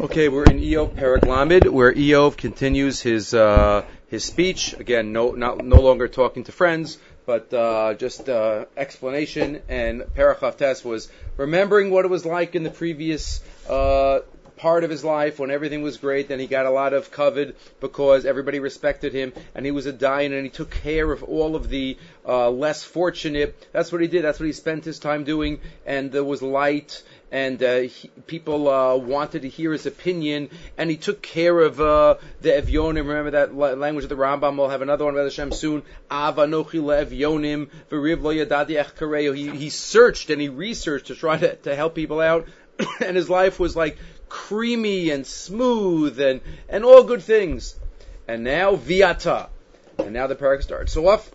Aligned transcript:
Okay, 0.00 0.30
we're 0.30 0.44
in 0.44 0.60
Eov 0.60 0.94
Parak 0.94 1.26
Lamed, 1.26 1.68
where 1.68 1.92
Eov 1.92 2.38
continues 2.38 3.02
his 3.02 3.34
uh, 3.34 3.84
his 4.08 4.24
speech. 4.24 4.72
Again, 4.72 5.12
no 5.12 5.32
not 5.32 5.62
no 5.62 5.78
longer 5.82 6.08
talking 6.08 6.44
to 6.44 6.52
friends, 6.52 6.96
but 7.26 7.52
uh, 7.52 7.92
just 7.92 8.26
uh, 8.26 8.64
explanation. 8.78 9.60
And 9.68 10.00
Parachavtes 10.00 10.86
was 10.86 11.10
remembering 11.36 11.90
what 11.90 12.06
it 12.06 12.08
was 12.08 12.24
like 12.24 12.54
in 12.54 12.62
the 12.62 12.70
previous 12.70 13.42
uh, 13.68 14.20
part 14.56 14.84
of 14.84 14.90
his 14.90 15.04
life 15.04 15.38
when 15.38 15.50
everything 15.50 15.82
was 15.82 15.96
great 15.96 16.30
and 16.30 16.40
he 16.40 16.46
got 16.46 16.66
a 16.66 16.70
lot 16.70 16.92
of 16.92 17.10
covet 17.10 17.56
because 17.80 18.26
everybody 18.26 18.58
respected 18.58 19.14
him 19.14 19.32
and 19.54 19.64
he 19.64 19.72
was 19.72 19.86
a 19.86 19.92
dying 19.92 20.34
and 20.34 20.44
he 20.44 20.50
took 20.50 20.70
care 20.70 21.10
of 21.10 21.22
all 21.22 21.56
of 21.56 21.70
the 21.70 21.96
uh, 22.26 22.50
less 22.50 22.84
fortunate. 22.84 23.68
That's 23.72 23.90
what 23.90 24.02
he 24.02 24.06
did. 24.06 24.22
That's 24.22 24.38
what 24.38 24.46
he 24.46 24.52
spent 24.52 24.84
his 24.84 24.98
time 24.98 25.24
doing. 25.24 25.60
And 25.86 26.12
there 26.12 26.24
was 26.24 26.42
light 26.42 27.02
and 27.32 27.62
uh, 27.62 27.78
he, 27.80 28.08
people 28.26 28.68
uh, 28.68 28.96
wanted 28.96 29.42
to 29.42 29.48
hear 29.48 29.72
his 29.72 29.86
opinion, 29.86 30.50
and 30.76 30.90
he 30.90 30.96
took 30.96 31.22
care 31.22 31.60
of 31.60 31.80
uh, 31.80 32.16
the 32.40 32.50
Evyonim. 32.50 33.06
Remember 33.06 33.30
that 33.30 33.54
language 33.54 34.04
of 34.04 34.08
the 34.08 34.16
Rambam. 34.16 34.56
We'll 34.56 34.68
have 34.68 34.82
another 34.82 35.04
one 35.04 35.14
about 35.14 35.24
Hashem 35.24 35.52
soon. 35.52 35.82
Avanochi 36.10 36.80
le'Evyonim 36.80 37.68
v'riv 37.90 38.22
lo 38.22 38.34
yadadi 38.34 39.36
He 39.36 39.50
he 39.50 39.70
searched 39.70 40.30
and 40.30 40.40
he 40.40 40.48
researched 40.48 41.06
to 41.06 41.14
try 41.14 41.38
to, 41.38 41.54
to 41.56 41.76
help 41.76 41.94
people 41.94 42.20
out, 42.20 42.48
and 43.00 43.16
his 43.16 43.30
life 43.30 43.60
was 43.60 43.76
like 43.76 43.96
creamy 44.28 45.10
and 45.10 45.26
smooth 45.26 46.20
and 46.20 46.40
and 46.68 46.84
all 46.84 47.04
good 47.04 47.22
things. 47.22 47.76
And 48.26 48.44
now 48.44 48.76
viata, 48.76 49.48
and 49.98 50.12
now 50.12 50.26
the 50.26 50.36
parak 50.36 50.62
starts. 50.62 50.92
So 50.92 51.06
off 51.08 51.30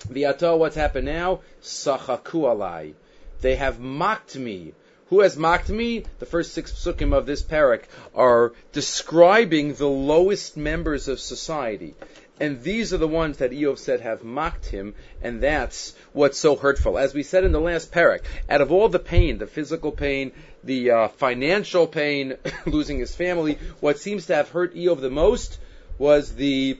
viata, 0.00 0.58
what's 0.58 0.76
happened 0.76 1.06
now? 1.06 1.40
Sachaku 1.62 2.42
alai. 2.42 2.94
They 3.40 3.56
have 3.56 3.78
mocked 3.80 4.36
me 4.36 4.72
who 5.08 5.20
has 5.20 5.36
mocked 5.36 5.68
me? 5.68 6.04
The 6.18 6.26
first 6.26 6.52
six 6.52 6.72
psukim 6.72 7.16
of 7.16 7.26
this 7.26 7.42
parak 7.42 7.84
are 8.14 8.52
describing 8.72 9.74
the 9.74 9.88
lowest 9.88 10.56
members 10.56 11.08
of 11.08 11.20
society. 11.20 11.94
And 12.40 12.62
these 12.62 12.92
are 12.92 12.98
the 12.98 13.06
ones 13.06 13.36
that 13.38 13.52
Eov 13.52 13.78
said 13.78 14.00
have 14.00 14.24
mocked 14.24 14.66
him, 14.66 14.94
and 15.22 15.40
that's 15.40 15.94
what's 16.12 16.38
so 16.38 16.56
hurtful. 16.56 16.98
As 16.98 17.14
we 17.14 17.22
said 17.22 17.44
in 17.44 17.52
the 17.52 17.60
last 17.60 17.92
parak, 17.92 18.24
out 18.48 18.60
of 18.60 18.72
all 18.72 18.88
the 18.88 18.98
pain, 18.98 19.38
the 19.38 19.46
physical 19.46 19.92
pain, 19.92 20.32
the 20.64 20.90
uh, 20.90 21.08
financial 21.08 21.86
pain, 21.86 22.34
losing 22.66 22.98
his 22.98 23.14
family, 23.14 23.58
what 23.80 24.00
seems 24.00 24.26
to 24.26 24.34
have 24.34 24.48
hurt 24.48 24.74
Eov 24.74 25.00
the 25.00 25.10
most 25.10 25.60
was 25.96 26.34
the 26.34 26.78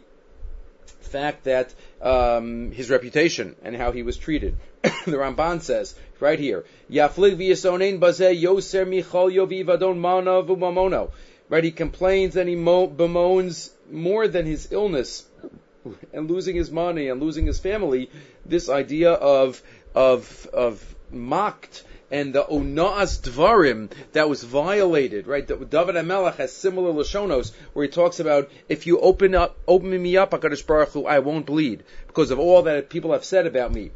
fact 1.02 1.44
that 1.44 1.72
um, 2.04 2.70
his 2.70 2.90
reputation 2.90 3.56
and 3.64 3.74
how 3.74 3.90
he 3.90 4.02
was 4.02 4.16
treated. 4.16 4.56
the 4.82 5.16
Ramban 5.16 5.62
says 5.62 5.94
right 6.20 6.38
here, 6.38 6.64
Yaflig 6.90 7.36
v'yisonein 7.36 7.98
bazeh 7.98 8.40
yoser 8.40 8.86
michal 8.86 9.28
yovivadon 9.28 9.98
manav 9.98 10.48
umamono. 10.48 11.10
Right, 11.48 11.64
he 11.64 11.72
complains 11.72 12.36
and 12.36 12.48
he 12.48 12.56
mo- 12.56 12.88
bemoans 12.88 13.70
more 13.90 14.28
than 14.28 14.46
his 14.46 14.72
illness 14.72 15.26
and 16.12 16.30
losing 16.30 16.56
his 16.56 16.70
money 16.70 17.08
and 17.08 17.20
losing 17.20 17.46
his 17.46 17.58
family. 17.58 18.10
This 18.46 18.68
idea 18.68 19.12
of 19.12 19.62
of 19.94 20.46
of 20.52 20.94
mocked 21.10 21.84
and 22.14 22.32
the 22.32 22.44
onaas 22.44 23.20
dvarim 23.22 23.90
that 24.12 24.28
was 24.28 24.44
violated, 24.44 25.26
right? 25.26 25.48
David 25.48 25.96
HaMelech 25.96 26.36
has 26.36 26.52
similar 26.52 26.92
lashonos 26.92 27.50
where 27.72 27.86
he 27.86 27.90
talks 27.90 28.20
about 28.20 28.48
if 28.68 28.86
you 28.86 29.00
open 29.00 29.34
up, 29.34 29.56
open 29.66 30.00
me 30.00 30.16
up, 30.16 30.30
Hakadosh 30.30 30.64
Baruch 30.64 30.90
Hu, 30.90 31.06
I 31.06 31.18
won't 31.18 31.44
bleed 31.44 31.82
because 32.06 32.30
of 32.30 32.38
all 32.38 32.62
that 32.62 32.88
people 32.88 33.10
have 33.14 33.24
said 33.24 33.48
about 33.48 33.72
me. 33.72 33.90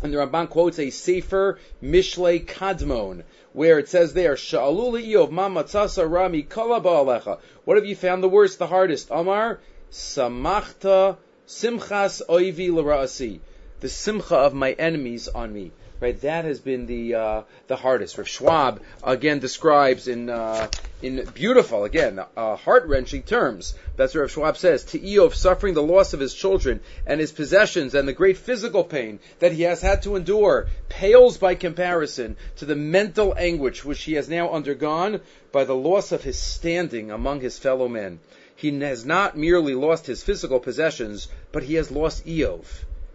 And 0.00 0.12
the 0.12 0.18
Ramban 0.18 0.48
quotes 0.48 0.78
a 0.78 0.90
Sefer 0.90 1.58
Mishle 1.82 2.46
Kadmon, 2.46 3.24
where 3.52 3.80
it 3.80 3.88
says 3.88 4.14
there, 4.14 4.36
Sha'alul 4.36 5.04
Eov 5.04 5.32
ma 5.32 5.48
matzasa 5.48 6.08
rami 6.08 6.42
kala 6.42 6.80
ba'alecha. 6.80 7.40
What 7.64 7.78
have 7.78 7.86
you 7.86 7.96
found 7.96 8.22
the 8.22 8.28
worst, 8.28 8.60
the 8.60 8.68
hardest? 8.68 9.08
Amar, 9.10 9.58
samachta 9.90 11.16
simchas 11.48 12.22
oivi 12.28 12.72
l'ra'asi. 12.72 13.40
The 13.80 13.88
simcha 13.88 14.36
of 14.36 14.54
my 14.54 14.70
enemies 14.70 15.26
on 15.26 15.52
me. 15.52 15.72
Right, 16.04 16.20
that 16.20 16.44
has 16.44 16.60
been 16.60 16.84
the 16.84 17.14
uh, 17.14 17.42
the 17.66 17.76
hardest. 17.76 18.18
Rav 18.18 18.28
Schwab 18.28 18.82
again 19.02 19.38
describes 19.38 20.06
in 20.06 20.28
uh, 20.28 20.68
in 21.00 21.24
beautiful 21.32 21.84
again 21.84 22.20
uh, 22.36 22.56
heart 22.56 22.84
wrenching 22.88 23.22
terms. 23.22 23.74
That's 23.96 24.14
what 24.14 24.20
Rav 24.20 24.30
Schwab 24.30 24.56
says. 24.58 24.84
To 24.92 24.98
Eov 24.98 25.32
suffering 25.32 25.72
the 25.72 25.82
loss 25.82 26.12
of 26.12 26.20
his 26.20 26.34
children 26.34 26.80
and 27.06 27.20
his 27.20 27.32
possessions 27.32 27.94
and 27.94 28.06
the 28.06 28.12
great 28.12 28.36
physical 28.36 28.84
pain 28.84 29.18
that 29.38 29.52
he 29.52 29.62
has 29.62 29.80
had 29.80 30.02
to 30.02 30.16
endure 30.16 30.66
pales 30.90 31.38
by 31.38 31.54
comparison 31.54 32.36
to 32.56 32.66
the 32.66 32.76
mental 32.76 33.34
anguish 33.38 33.82
which 33.82 34.02
he 34.02 34.12
has 34.12 34.28
now 34.28 34.50
undergone 34.50 35.22
by 35.52 35.64
the 35.64 35.74
loss 35.74 36.12
of 36.12 36.22
his 36.22 36.38
standing 36.38 37.12
among 37.12 37.40
his 37.40 37.58
fellow 37.58 37.88
men. 37.88 38.20
He 38.54 38.78
has 38.80 39.06
not 39.06 39.38
merely 39.38 39.74
lost 39.74 40.04
his 40.04 40.22
physical 40.22 40.60
possessions, 40.60 41.28
but 41.50 41.62
he 41.62 41.76
has 41.76 41.90
lost 41.90 42.26
Eov, 42.26 42.66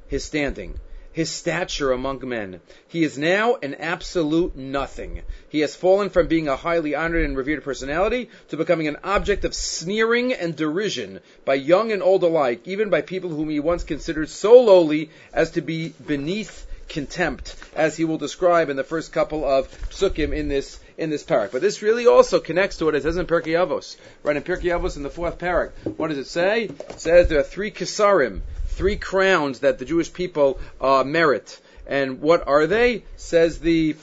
his 0.08 0.24
standing 0.24 0.80
his 1.12 1.30
stature 1.30 1.92
among 1.92 2.28
men. 2.28 2.62
He 2.88 3.04
is 3.04 3.18
now 3.18 3.56
an 3.56 3.76
absolute 3.76 4.56
nothing. 4.56 5.22
He 5.50 5.62
has 5.62 5.76
fallen 5.76 6.10
from 6.10 6.28
being 6.28 6.48
a 6.48 6.56
highly 6.56 6.96
honored 6.96 7.26
and 7.26 7.36
revered 7.36 7.64
personality 7.64 8.30
to 8.50 8.58
becoming 8.58 8.88
an 8.88 8.98
object 9.04 9.46
of 9.46 9.56
sneering 9.56 10.34
and 10.34 10.56
derision 10.56 11.20
by 11.46 11.56
young 11.56 11.92
and 11.92 12.04
old 12.04 12.24
alike, 12.24 12.62
even 12.66 12.90
by 12.90 13.02
people 13.02 13.30
whom 13.30 13.50
he 13.50 13.60
once 13.60 13.84
considered 13.84 14.30
so 14.30 14.62
lowly 14.62 15.10
as 15.34 15.52
to 15.52 15.62
be 15.62 15.94
beneath 16.06 16.68
contempt, 16.90 17.56
as 17.76 17.96
he 17.96 18.04
will 18.04 18.18
describe 18.18 18.70
in 18.70 18.76
the 18.76 18.84
first 18.84 19.14
couple 19.14 19.46
of 19.46 19.70
psukim 19.90 20.36
in 20.36 20.48
this 20.48 20.80
in 20.98 21.10
this 21.10 21.24
parak. 21.24 21.52
But 21.52 21.62
this 21.62 21.82
really 21.82 22.08
also 22.08 22.40
connects 22.40 22.78
to 22.78 22.86
what 22.86 22.96
it 22.96 23.04
says 23.04 23.16
in 23.16 23.26
Pirkei 23.26 23.54
Avos. 23.54 23.96
Right 24.22 24.36
in 24.36 24.44
Pirkei 24.44 24.78
Avos 24.78 24.98
in 24.98 25.04
the 25.04 25.10
fourth 25.10 25.38
parak, 25.38 25.72
what 25.98 26.10
does 26.10 26.18
it 26.18 26.28
say? 26.28 26.64
It 26.64 27.00
says 27.00 27.30
there 27.30 27.40
are 27.40 27.44
three 27.44 27.72
kisarim 27.72 28.42
three 28.80 28.96
crowns 28.96 29.60
that 29.60 29.78
the 29.78 29.84
Jewish 29.84 30.14
people 30.14 30.58
uh, 30.80 31.04
merit. 31.04 31.60
And 31.86 32.22
what 32.22 32.48
are 32.48 32.66
they? 32.66 33.04
Says 33.18 33.60
the 33.60 33.98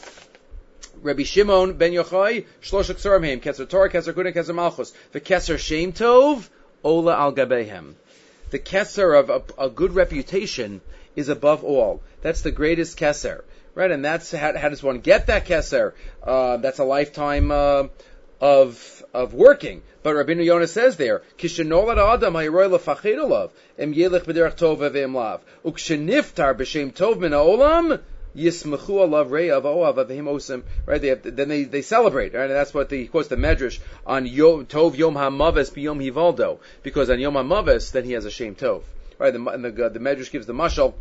Rabbi 1.00 1.22
Shimon 1.22 1.78
ben 1.78 1.92
Yochai, 1.92 2.44
Shlosh 2.60 2.92
Ksarim 2.92 3.40
Keser 3.40 3.66
Torah, 3.66 3.90
Keser 3.90 4.12
Kudah, 4.12 4.34
Keser 4.34 4.54
Malchus. 4.54 4.92
The 5.12 5.20
Keser 5.22 5.58
Shem 5.58 5.94
Tov, 5.94 6.46
Ola 6.84 7.16
al 7.16 7.32
Gabehem. 7.32 7.94
The 8.50 8.58
Keser 8.58 9.18
of 9.18 9.30
a, 9.30 9.64
a, 9.64 9.70
good 9.70 9.94
reputation 9.94 10.82
is 11.14 11.30
above 11.30 11.64
all. 11.64 12.02
That's 12.20 12.42
the 12.42 12.50
greatest 12.50 12.98
Keser. 12.98 13.44
Right, 13.74 13.90
and 13.90 14.04
that's 14.04 14.30
how, 14.30 14.58
how 14.58 14.68
does 14.68 14.82
one 14.82 15.00
get 15.00 15.28
that 15.28 15.46
Keser? 15.46 15.94
Uh, 16.22 16.58
that's 16.58 16.80
a 16.80 16.84
lifetime 16.84 17.50
uh, 17.50 17.84
of 18.40 19.04
of 19.14 19.34
working. 19.34 19.82
But 20.02 20.14
Rabbi 20.14 20.32
Yonah 20.32 20.66
says 20.66 20.96
there, 20.96 21.22
Adam 21.42 22.36
em 22.36 22.52
lav. 25.14 25.40
Uksheniftar 25.64 26.54
tov 26.92 27.18
min 27.18 27.32
yismachu 28.36 28.88
alav 29.08 29.30
oav 29.30 29.96
avim. 30.06 30.62
Right? 30.84 31.00
They 31.00 31.08
have, 31.08 31.22
then 31.22 31.48
they, 31.48 31.64
they 31.64 31.82
celebrate. 31.82 32.34
Right? 32.34 32.44
And 32.44 32.52
that's 32.52 32.74
what 32.74 32.88
the, 32.88 33.02
of 33.02 33.12
course, 33.12 33.28
the 33.28 33.36
Medrash 33.36 33.80
on 34.06 34.26
Yom, 34.26 34.66
Tov 34.66 34.96
Yom 34.96 35.14
HaMaves 35.14 35.72
b'Yom 35.72 36.00
Hivaldo. 36.04 36.58
Because 36.82 37.10
on 37.10 37.18
Yom 37.18 37.34
HaMaves, 37.34 37.90
then 37.92 38.04
he 38.04 38.12
has 38.12 38.24
a 38.26 38.30
shame 38.30 38.54
Tov. 38.54 38.82
Right? 39.18 39.32
The, 39.32 39.44
and 39.48 39.64
the, 39.64 39.70
the 39.70 39.98
Medrash 39.98 40.30
gives 40.30 40.46
the 40.46 40.52
mashal 40.52 40.94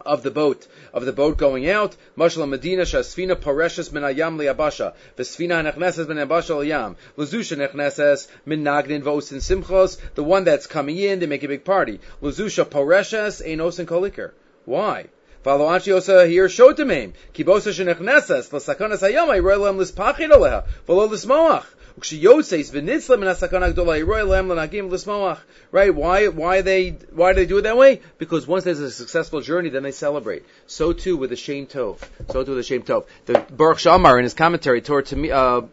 of 0.00 0.22
the 0.22 0.30
boat, 0.30 0.66
of 0.92 1.04
the 1.04 1.12
boat 1.12 1.36
going 1.36 1.68
out. 1.68 1.96
Mashal 2.16 2.48
Medina 2.48 2.82
Shasfina 2.82 3.36
Pareshes 3.36 3.92
Min 3.92 4.02
Ayam 4.02 4.36
Liabasha. 4.36 4.94
Vesfina 5.16 5.62
Nechneses 5.64 6.08
Min 6.08 6.18
Abasha 6.18 6.56
Liyam. 6.56 6.96
Lazusha 7.16 7.56
Nechneses 7.56 8.28
Min 8.44 8.64
Vosin 8.64 9.38
Simchos. 9.38 9.98
The 10.14 10.24
one 10.24 10.44
that's 10.44 10.66
coming 10.66 10.98
in, 10.98 11.18
they 11.20 11.26
make 11.26 11.42
a 11.42 11.48
big 11.48 11.64
party. 11.64 12.00
Lazusha 12.22 12.64
Pareshes 12.64 13.44
Einosin 13.46 13.86
Kolikar. 13.86 14.32
Why? 14.64 15.06
Follow 15.44 15.66
Anchiosa 15.66 16.26
here 16.26 16.48
shotamim. 16.48 17.12
Kibosa 17.34 17.70
shenechneses 17.70 18.50
l'sakonas 18.50 19.02
hayom 19.02 19.28
ayroilem 19.28 19.76
lispachin 19.76 20.30
aleha 20.30 20.64
v'lo 20.88 21.06
lismoach. 21.06 21.66
Right? 25.70 25.94
Why? 25.94 26.28
Why 26.28 26.62
they? 26.62 26.90
Why 27.12 27.32
do 27.32 27.36
they 27.36 27.46
do 27.46 27.58
it 27.58 27.62
that 27.62 27.76
way? 27.76 28.00
Because 28.16 28.46
once 28.46 28.64
there's 28.64 28.80
a 28.80 28.90
successful 28.90 29.42
journey, 29.42 29.68
then 29.68 29.82
they 29.82 29.92
celebrate. 29.92 30.44
So 30.66 30.94
too 30.94 31.18
with 31.18 31.28
the 31.28 31.36
Shem 31.36 31.66
Tov. 31.66 31.98
So 32.32 32.42
too 32.42 32.52
with 32.52 32.58
the 32.60 32.62
Shem 32.62 32.82
Tov. 32.82 33.04
The 33.26 33.44
Baruch 33.50 33.78
Shamar 33.78 34.16
in 34.16 34.24
his 34.24 34.34
commentary, 34.34 34.80
Torah 34.80 35.02
Temimah. 35.02 35.30
Uh, 35.30 35.66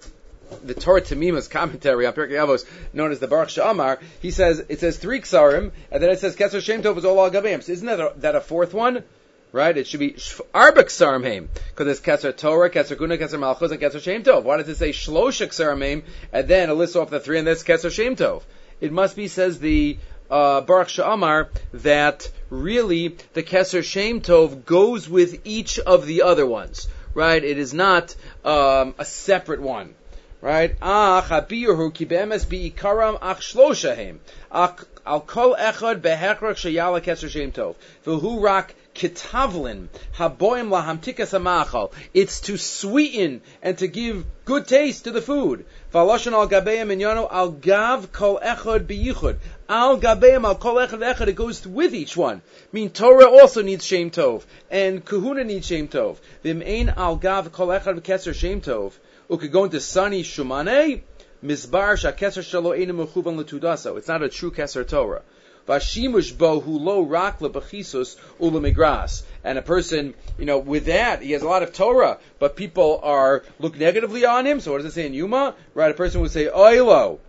the 0.65 0.73
Torah 0.73 1.01
Tamima's 1.01 1.47
commentary 1.47 2.05
on 2.05 2.11
Pirkei 2.11 2.31
Avos, 2.31 2.65
known 2.91 3.13
as 3.13 3.19
the 3.19 3.27
Baruch 3.27 3.47
Shamar, 3.47 3.99
he 4.19 4.31
says 4.31 4.61
it 4.67 4.81
says 4.81 4.97
three 4.97 5.21
ksarim, 5.21 5.71
and 5.89 6.03
then 6.03 6.09
it 6.09 6.19
says 6.19 6.35
Kesser 6.35 6.61
Shem 6.61 6.83
Tov 6.83 6.97
is 6.97 7.05
all 7.05 7.25
al 7.25 7.33
isn't 7.33 7.85
that 7.85 8.01
a, 8.01 8.11
that 8.17 8.35
a 8.35 8.41
fourth 8.41 8.73
one? 8.73 9.05
Right? 9.51 9.77
It 9.77 9.87
should 9.87 9.99
be 9.99 10.11
Arbek 10.11 10.87
Sarmheim, 10.87 11.47
because 11.69 11.87
it's 11.87 11.99
Ketzer 11.99 12.35
Torah, 12.35 12.69
Ketzer 12.69 12.97
Guna, 12.97 13.17
Ketzer 13.17 13.39
Malchus, 13.39 13.71
and 13.71 13.81
Ketzer 13.81 14.01
Shem 14.01 14.23
Tov. 14.23 14.43
Why 14.43 14.57
does 14.57 14.69
it 14.69 14.77
say 14.77 14.91
Shloshik 14.91 15.49
Sarmheim, 15.49 16.03
and 16.31 16.47
then 16.47 16.69
it 16.69 16.73
lists 16.73 16.95
off 16.95 17.09
the 17.09 17.19
three, 17.19 17.37
and 17.37 17.47
that's 17.47 17.63
Ketzer 17.63 17.91
Shem 17.91 18.15
Tov? 18.15 18.43
It 18.79 18.91
must 18.91 19.15
be, 19.15 19.27
says 19.27 19.59
the 19.59 19.97
uh, 20.29 20.61
Baruch 20.61 20.87
Sha'amar, 20.87 21.49
that 21.73 22.29
really 22.49 23.17
the 23.33 23.43
Ketzer 23.43 23.83
Shem 23.83 24.21
Tov 24.21 24.65
goes 24.65 25.09
with 25.09 25.41
each 25.43 25.79
of 25.79 26.05
the 26.05 26.23
other 26.23 26.45
ones, 26.45 26.87
right? 27.13 27.43
It 27.43 27.57
is 27.57 27.73
not 27.73 28.15
um, 28.45 28.95
a 28.97 29.05
separate 29.05 29.61
one 29.61 29.95
right? 30.41 30.75
Ach 30.81 31.25
habiyuhu 31.25 31.93
ki 31.93 32.05
be'emes 32.05 32.45
bi'ikaram 32.45 33.19
ach 33.21 33.41
shloshahem. 33.53 34.17
Ach 34.51 34.83
al 35.05 35.21
kol 35.21 35.55
echad 35.55 36.01
behechrach 36.01 36.57
sheyala 36.63 37.01
keser 37.01 37.29
shem 37.29 37.51
tov. 37.51 37.75
V'hu 38.05 38.41
rak 38.41 38.73
kitavlin 38.95 39.87
haboim 40.17 40.69
lahamtikas 40.69 41.33
amachal. 41.39 41.91
It's 42.13 42.41
to 42.41 42.57
sweeten 42.57 43.41
and 43.61 43.77
to 43.77 43.87
give 43.87 44.25
good 44.45 44.67
taste 44.67 45.03
to 45.05 45.11
the 45.11 45.21
food. 45.21 45.65
V'aloshan 45.93 46.33
al 46.33 46.47
gabeim 46.47 46.87
minyano 46.87 47.27
al 47.31 47.51
gav 47.51 48.11
kol 48.11 48.39
echad 48.43 48.85
biyichud. 48.85 49.37
Al 49.69 49.99
gabeim 49.99 50.43
al 50.45 50.55
kol 50.55 50.75
echad 50.75 50.99
echad. 50.99 51.27
It 51.27 51.35
goes 51.35 51.65
with 51.65 51.93
each 51.93 52.17
one. 52.17 52.37
I 52.37 52.67
mean, 52.71 52.89
Torah 52.89 53.29
also 53.29 53.61
needs 53.61 53.85
shem 53.85 54.11
tov, 54.11 54.43
and 54.69 55.03
Kahuna 55.05 55.45
needs 55.45 55.67
shem 55.67 55.87
tov. 55.87 56.17
V'im 56.43 56.93
al 56.95 57.15
gav 57.17 57.51
kol 57.51 57.67
echad 57.67 58.01
keser 58.01 58.33
shem 58.33 58.61
tov 58.61 58.93
could 59.37 59.51
go 59.51 59.63
into 59.63 59.79
Sani 59.79 60.23
Shumane, 60.23 61.01
Mizbar 61.43 61.95
Shakeser 61.95 62.43
Shalo 62.43 62.77
Einu 62.77 62.93
Mechuban 62.93 63.41
Letudasa. 63.41 63.97
It's 63.97 64.07
not 64.07 64.21
a 64.21 64.29
true 64.29 64.51
Keser 64.51 64.87
Torah. 64.87 65.21
Vashimush 65.67 66.37
bo 66.37 66.59
hu 66.59 66.77
lo 66.77 67.01
rak 67.01 67.39
lebechisus 67.39 68.17
ulemigras. 68.39 69.23
And 69.43 69.57
a 69.57 69.61
person, 69.61 70.13
you 70.37 70.45
know, 70.45 70.59
with 70.59 70.85
that, 70.85 71.21
he 71.21 71.31
has 71.31 71.41
a 71.41 71.47
lot 71.47 71.63
of 71.63 71.73
Torah, 71.73 72.19
but 72.39 72.55
people 72.55 72.99
are, 73.03 73.43
look 73.59 73.77
negatively 73.77 74.25
on 74.25 74.45
him. 74.45 74.59
So 74.59 74.71
what 74.71 74.79
does 74.79 74.87
it 74.87 74.93
say 74.93 75.05
in 75.05 75.13
Yuma? 75.13 75.55
Right, 75.73 75.91
a 75.91 75.95
person 75.95 76.21
would 76.21 76.31
say, 76.31 76.45
oilo. 76.45 77.19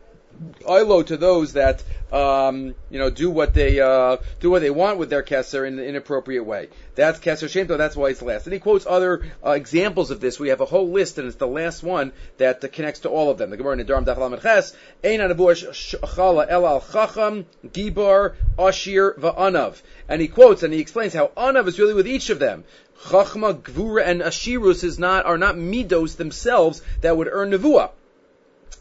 Oilo 0.62 1.06
to 1.06 1.17
those 1.17 1.55
that 1.55 1.82
um, 2.12 2.75
you 2.90 2.99
know 2.99 3.11
do 3.11 3.31
what 3.31 3.55
they 3.55 3.81
uh, 3.81 4.17
do 4.40 4.50
what 4.50 4.61
they 4.61 4.70
want 4.70 4.99
with 4.99 5.08
their 5.11 5.23
kesser 5.23 5.67
in 5.67 5.79
an 5.79 5.84
inappropriate 5.84 6.44
way. 6.44 6.69
That's 6.94 7.19
kesser 7.19 7.49
shemto. 7.49 7.79
That's 7.79 7.96
why 7.96 8.08
it's 8.08 8.23
last. 8.23 8.46
And 8.46 8.52
he 8.52 8.58
quotes 8.58 8.87
other 8.87 9.23
uh, 9.44 9.52
examples 9.52 10.11
of 10.11 10.20
this. 10.20 10.38
We 10.38 10.49
have 10.49 10.61
a 10.61 10.67
whole 10.67 10.90
list, 10.90 11.19
and 11.19 11.26
it's 11.26 11.37
the 11.37 11.46
last 11.46 11.82
one 11.82 12.12
that 12.38 12.62
uh, 12.62 12.69
connects 12.69 13.00
to 13.00 13.08
all 13.08 13.31
of 13.31 13.38
them. 13.38 13.50
The 13.50 13.56
Gemara 13.56 13.79
in 13.79 13.87
Daram 13.87 14.05
Daf 14.05 14.43
Ches 14.43 14.75
Ein 15.05 15.20
Chala 15.20 16.46
El 16.49 16.67
Al 16.67 16.81
Chacham 16.81 17.46
Gibor 17.67 18.34
Ashir 18.58 19.14
Va'anav. 19.19 19.81
And 20.08 20.20
he 20.20 20.29
quotes 20.29 20.62
and 20.62 20.75
he 20.75 20.81
explains 20.81 21.14
how 21.14 21.29
Anav 21.37 21.67
is 21.69 21.79
really 21.79 21.94
with 21.94 22.08
each 22.08 22.31
of 22.31 22.38
them. 22.38 22.64
Chachma, 23.05 23.61
Gvura, 23.61 24.05
and 24.05 24.20
Ashirus 24.20 24.84
is 24.84 24.99
not 24.99 25.25
are 25.25 25.38
not 25.38 25.56
midos 25.56 26.17
themselves 26.17 26.82
that 27.00 27.17
would 27.17 27.29
earn 27.31 27.50
nevuah 27.50 27.90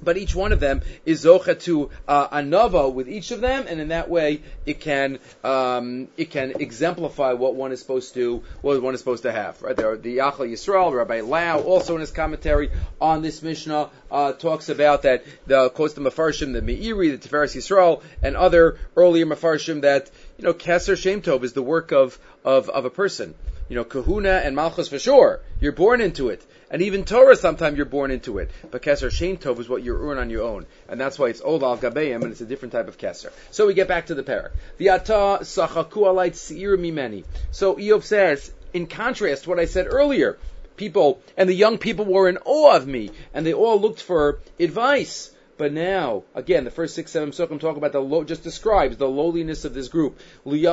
but 0.02 0.18
each 0.18 0.36
one 0.36 0.52
of 0.52 0.60
them 0.60 0.82
is 1.06 1.26
zocha 1.26 1.60
to 1.62 1.90
uh, 2.08 2.28
anava 2.30 2.92
with 2.92 3.08
each 3.10 3.32
of 3.32 3.42
them, 3.42 3.66
and 3.68 3.80
in 3.80 3.90
that 3.90 4.10
way 4.10 4.42
it 4.66 4.80
can 4.80 5.20
um, 5.44 6.08
it 6.18 6.32
can 6.32 6.54
exemplify 6.60 7.34
what 7.34 7.56
one 7.56 7.72
is 7.72 7.80
supposed 7.80 8.14
to 8.14 8.44
what 8.62 8.82
one 8.82 8.94
is 8.94 9.00
supposed 9.00 9.24
to 9.24 9.32
have. 9.32 9.62
Right 9.62 9.76
there, 9.76 9.96
the 9.98 10.18
Yachal 10.18 10.50
Yisrael, 10.50 10.94
Rabbi 10.94 11.22
Lau, 11.22 11.60
also 11.62 11.96
in 11.96 12.02
his 12.02 12.12
commentary 12.12 12.72
on 13.00 13.22
this 13.22 13.42
Mishnah, 13.42 13.90
uh, 14.12 14.34
talks 14.34 14.70
about 14.70 15.04
that 15.04 15.24
the 15.46 15.70
quotes 15.70 15.94
the 15.94 16.02
Mefarshim, 16.02 16.54
the 16.54 16.62
Meiri, 16.62 17.20
the 17.20 17.30
Tiferes 17.30 17.56
Yisrael, 17.56 18.02
and 18.22 18.36
other 18.36 18.78
earlier 18.96 19.26
Mefarshim 19.26 19.82
that 19.82 20.10
you 20.38 20.46
know 20.46 20.54
Keser 20.54 20.98
Shem 20.98 21.22
Tov 21.22 21.44
is 21.44 21.54
the 21.54 21.64
work 21.64 21.92
of 21.92 22.18
of, 22.44 22.70
of 22.70 22.86
a 22.86 22.90
person. 22.90 23.36
You 23.70 23.76
know, 23.76 23.84
Kahuna 23.86 24.42
and 24.44 24.54
Malchus 24.54 24.90
for 24.90 25.00
sure. 25.00 25.40
You're 25.62 25.72
born 25.72 26.02
into 26.02 26.28
it. 26.28 26.46
And 26.72 26.82
even 26.82 27.04
Torah, 27.04 27.36
sometimes 27.36 27.76
you're 27.76 27.86
born 27.86 28.12
into 28.12 28.40
it. 28.40 28.50
But 28.72 28.82
Keser 28.82 29.12
Shem 29.12 29.36
Tov 29.36 29.60
is 29.60 29.68
what 29.68 29.84
you 29.84 29.96
earn 29.98 30.18
on 30.18 30.30
your 30.30 30.44
own. 30.44 30.66
And 30.88 31.00
that's 31.00 31.20
why 31.20 31.28
it's 31.28 31.42
Old 31.42 31.64
Al 31.64 31.74
and 31.74 32.24
it's 32.24 32.40
a 32.40 32.46
different 32.46 32.72
type 32.72 32.88
of 32.88 32.98
Keser. 32.98 33.32
So 33.52 33.68
we 33.68 33.74
get 33.74 33.90
back 33.90 34.06
to 34.06 34.16
the 34.16 34.24
parak. 34.24 34.52
V'ata 34.80 35.42
sachaku 35.42 36.04
alayt 36.04 36.36
seir 36.36 36.78
mimeni. 36.78 37.26
So 37.52 37.76
Eov 37.76 38.04
says, 38.04 38.54
in 38.74 38.88
contrast 38.88 39.44
to 39.44 39.50
what 39.50 39.60
I 39.60 39.66
said 39.66 39.86
earlier, 39.90 40.38
people, 40.78 41.22
and 41.36 41.50
the 41.50 41.54
young 41.54 41.78
people 41.78 42.06
were 42.06 42.30
in 42.30 42.38
awe 42.46 42.74
of 42.74 42.88
me, 42.88 43.12
and 43.34 43.46
they 43.46 43.54
all 43.54 43.80
looked 43.80 44.02
for 44.02 44.40
advice. 44.58 45.30
But 45.62 45.74
now, 45.74 46.24
again, 46.34 46.64
the 46.64 46.72
first 46.72 46.96
six, 46.96 47.12
seven 47.12 47.30
psukim 47.30 47.60
talk 47.60 47.78
about 47.78 47.92
the 47.92 48.02
low, 48.02 48.24
just 48.24 48.42
describes 48.42 48.98
the 48.98 49.08
lowliness 49.08 49.64
of 49.64 49.76
this 49.76 49.90
group. 49.90 50.20
Right, 50.44 50.64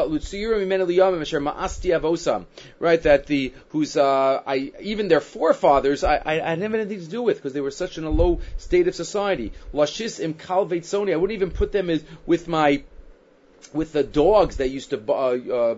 that 3.02 3.26
the 3.26 3.52
whose 3.69 3.99
uh, 3.99 4.43
I 4.46 4.73
even 4.81 5.08
their 5.08 5.20
forefathers 5.20 6.05
I, 6.05 6.17
I, 6.17 6.40
I 6.40 6.55
didn't 6.55 6.62
have 6.62 6.75
anything 6.75 7.00
to 7.00 7.06
do 7.06 7.20
with 7.20 7.37
because 7.37 7.52
they 7.52 7.61
were 7.61 7.70
such 7.70 7.99
in 7.99 8.05
a 8.05 8.08
low 8.08 8.40
state 8.56 8.88
of 8.88 8.94
society. 8.94 9.52
Lashis 9.75 10.20
im 10.20 10.32
kalvet 10.32 10.85
soni. 10.85 11.12
I 11.12 11.17
wouldn't 11.17 11.37
even 11.37 11.50
put 11.50 11.70
them 11.70 11.91
as, 11.91 12.02
with 12.25 12.49
my 12.49 12.82
with 13.75 13.93
the 13.93 14.02
dogs 14.02 14.56
that 14.56 14.70
used 14.70 14.88
to 14.88 15.02
uh, 15.06 15.12
uh, 15.12 15.75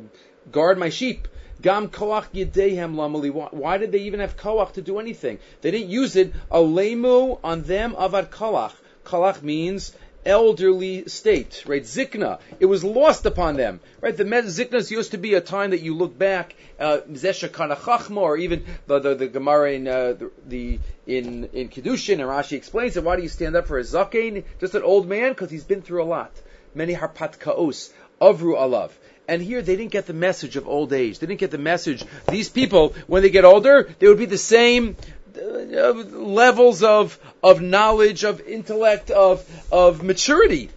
guard 0.52 0.78
my 0.78 0.90
sheep. 0.90 1.26
Gam 1.60 1.88
koach 1.88 2.28
yedehem 2.32 2.94
lamali. 2.94 3.32
Why 3.52 3.76
did 3.76 3.90
they 3.90 4.02
even 4.02 4.20
have 4.20 4.36
koach 4.36 4.74
to 4.74 4.82
do 4.82 5.00
anything? 5.00 5.40
They 5.62 5.72
didn't 5.72 5.90
use 5.90 6.14
it. 6.14 6.32
Alemu 6.48 7.40
on 7.42 7.62
them 7.62 7.94
avad 7.94 8.30
koach. 8.30 8.70
Kalach 9.10 9.42
means 9.42 9.92
elderly 10.24 11.08
state, 11.08 11.64
right? 11.66 11.82
Zikna. 11.82 12.40
It 12.58 12.66
was 12.66 12.84
lost 12.84 13.26
upon 13.26 13.56
them, 13.56 13.80
right? 14.00 14.16
The 14.16 14.24
Ziknas 14.24 14.90
used 14.90 15.12
to 15.12 15.18
be 15.18 15.34
a 15.34 15.40
time 15.40 15.70
that 15.70 15.80
you 15.80 15.94
look 15.94 16.16
back, 16.16 16.54
Zesha 16.78 17.48
uh, 17.48 18.20
or 18.20 18.36
even 18.36 18.64
the, 18.86 18.98
the, 18.98 19.14
the 19.14 19.28
Gemara 19.28 19.72
in, 19.72 19.88
uh, 19.88 20.12
the, 20.12 20.30
the, 20.46 20.78
in, 21.06 21.44
in 21.52 21.68
Kedushin, 21.68 22.14
and 22.14 22.22
Rashi 22.22 22.52
explains 22.52 22.96
it. 22.96 23.04
Why 23.04 23.16
do 23.16 23.22
you 23.22 23.28
stand 23.28 23.56
up 23.56 23.66
for 23.66 23.78
a 23.78 23.82
Zakein? 23.82 24.44
Just 24.60 24.74
an 24.74 24.82
old 24.82 25.08
man? 25.08 25.30
Because 25.30 25.50
he's 25.50 25.64
been 25.64 25.82
through 25.82 26.02
a 26.02 26.04
lot. 26.04 26.32
Many 26.74 26.94
harpat 26.94 27.38
kaos, 27.38 27.92
avru 28.20 28.56
alav. 28.56 28.90
And 29.26 29.40
here 29.40 29.62
they 29.62 29.76
didn't 29.76 29.92
get 29.92 30.06
the 30.06 30.12
message 30.12 30.56
of 30.56 30.66
old 30.66 30.92
age. 30.92 31.20
They 31.20 31.26
didn't 31.28 31.38
get 31.38 31.52
the 31.52 31.58
message. 31.58 32.04
These 32.28 32.48
people, 32.48 32.94
when 33.06 33.22
they 33.22 33.30
get 33.30 33.44
older, 33.44 33.88
they 34.00 34.08
would 34.08 34.18
be 34.18 34.26
the 34.26 34.36
same 34.36 34.96
uh, 34.96 35.19
levels 35.36 36.82
of 36.82 37.18
of 37.42 37.60
knowledge, 37.60 38.24
of 38.24 38.40
intellect, 38.40 39.10
of 39.10 39.44
of 39.72 40.02
maturity. 40.02 40.70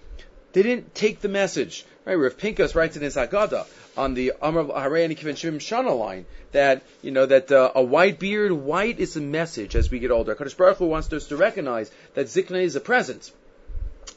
They 0.54 0.64
didn't 0.64 0.94
take 0.94 1.22
the 1.22 1.30
message. 1.30 1.86
Right, 2.06 2.16
Rav 2.16 2.38
Pincus 2.38 2.76
writes 2.76 2.98
in 2.98 3.02
his 3.02 3.16
Haggadah 3.16 3.66
on 3.96 4.14
the 4.14 4.34
Amr 4.42 4.66
Harayani 4.66 5.18
Kivin 5.18 5.36
Shim 5.36 5.56
Shana 5.56 5.98
line 5.98 6.26
that 6.52 6.84
you 7.02 7.12
know 7.12 7.26
that 7.26 7.52
uh, 7.52 7.72
a 7.76 7.82
white 7.82 8.20
beard, 8.20 8.52
white 8.52 9.00
is 9.00 9.16
a 9.16 9.22
message 9.22 9.76
as 9.76 9.90
we 9.90 10.00
get 10.00 10.12
older. 10.12 10.36
Kadosh 10.36 10.58
Baruch 10.58 10.78
Hu 10.78 10.86
wants 10.86 11.12
us 11.14 11.28
to 11.28 11.38
recognize 11.38 11.92
that 12.14 12.28
zikna 12.28 12.62
is 12.62 12.76
a 12.76 12.82
presence. 12.82 13.32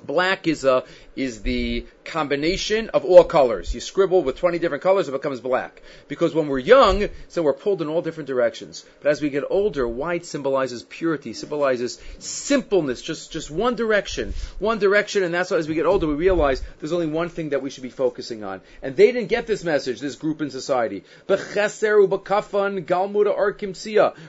Black 0.04 0.46
is 0.46 0.64
a 0.64 0.84
is 1.16 1.42
the 1.42 1.86
combination 2.04 2.90
of 2.90 3.04
all 3.04 3.24
colors. 3.24 3.74
You 3.74 3.80
scribble 3.80 4.22
with 4.22 4.36
20 4.36 4.58
different 4.58 4.82
colors, 4.82 5.08
it 5.08 5.12
becomes 5.12 5.40
black. 5.40 5.82
Because 6.08 6.34
when 6.34 6.46
we're 6.46 6.58
young, 6.58 7.08
so 7.28 7.42
we're 7.42 7.54
pulled 7.54 7.82
in 7.82 7.88
all 7.88 8.02
different 8.02 8.28
directions. 8.28 8.84
But 9.02 9.10
as 9.10 9.20
we 9.20 9.30
get 9.30 9.44
older, 9.48 9.88
white 9.88 10.24
symbolizes 10.24 10.82
purity, 10.84 11.32
symbolizes 11.32 12.00
simpleness, 12.18 13.02
just, 13.02 13.32
just 13.32 13.50
one 13.50 13.74
direction. 13.74 14.34
One 14.58 14.78
direction, 14.78 15.22
and 15.24 15.34
that's 15.34 15.50
why 15.50 15.56
as 15.56 15.68
we 15.68 15.74
get 15.74 15.86
older, 15.86 16.06
we 16.06 16.14
realize 16.14 16.62
there's 16.78 16.92
only 16.92 17.06
one 17.06 17.28
thing 17.28 17.48
that 17.50 17.62
we 17.62 17.70
should 17.70 17.82
be 17.82 17.90
focusing 17.90 18.44
on. 18.44 18.60
And 18.82 18.94
they 18.94 19.10
didn't 19.10 19.28
get 19.28 19.46
this 19.46 19.64
message, 19.64 20.00
this 20.00 20.16
group 20.16 20.40
in 20.42 20.50
society. 20.50 21.02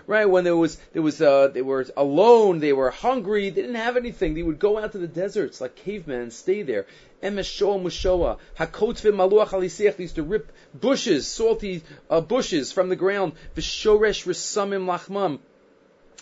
Right, 0.07 0.25
when 0.29 0.45
there 0.45 0.55
was, 0.55 0.77
there 0.93 1.01
was, 1.01 1.21
uh, 1.21 1.49
they 1.49 1.61
were 1.61 1.85
alone, 1.95 2.59
they 2.59 2.73
were 2.73 2.91
hungry, 2.91 3.49
they 3.49 3.61
didn't 3.61 3.75
have 3.75 3.97
anything. 3.97 4.33
They 4.33 4.43
would 4.43 4.59
go 4.59 4.79
out 4.79 4.93
to 4.93 4.97
the 4.97 5.07
deserts 5.47 5.61
like 5.61 5.75
cavemen 5.75 6.31
stay 6.31 6.61
there. 6.61 6.85
Emeshoa 7.23 7.81
Mushoa, 7.81 8.37
Hakotve 8.57 9.11
Maluach 9.11 9.49
Alisiach, 9.49 9.95
they 9.95 10.03
used 10.03 10.15
to 10.15 10.23
rip 10.23 10.51
bushes, 10.73 11.27
salty 11.27 11.83
uh, 12.09 12.21
bushes 12.21 12.71
from 12.71 12.89
the 12.89 12.95
ground, 12.95 13.33
Vishoresh 13.55 14.25
Risamim 14.25 14.85
Lachmam, 14.85 15.39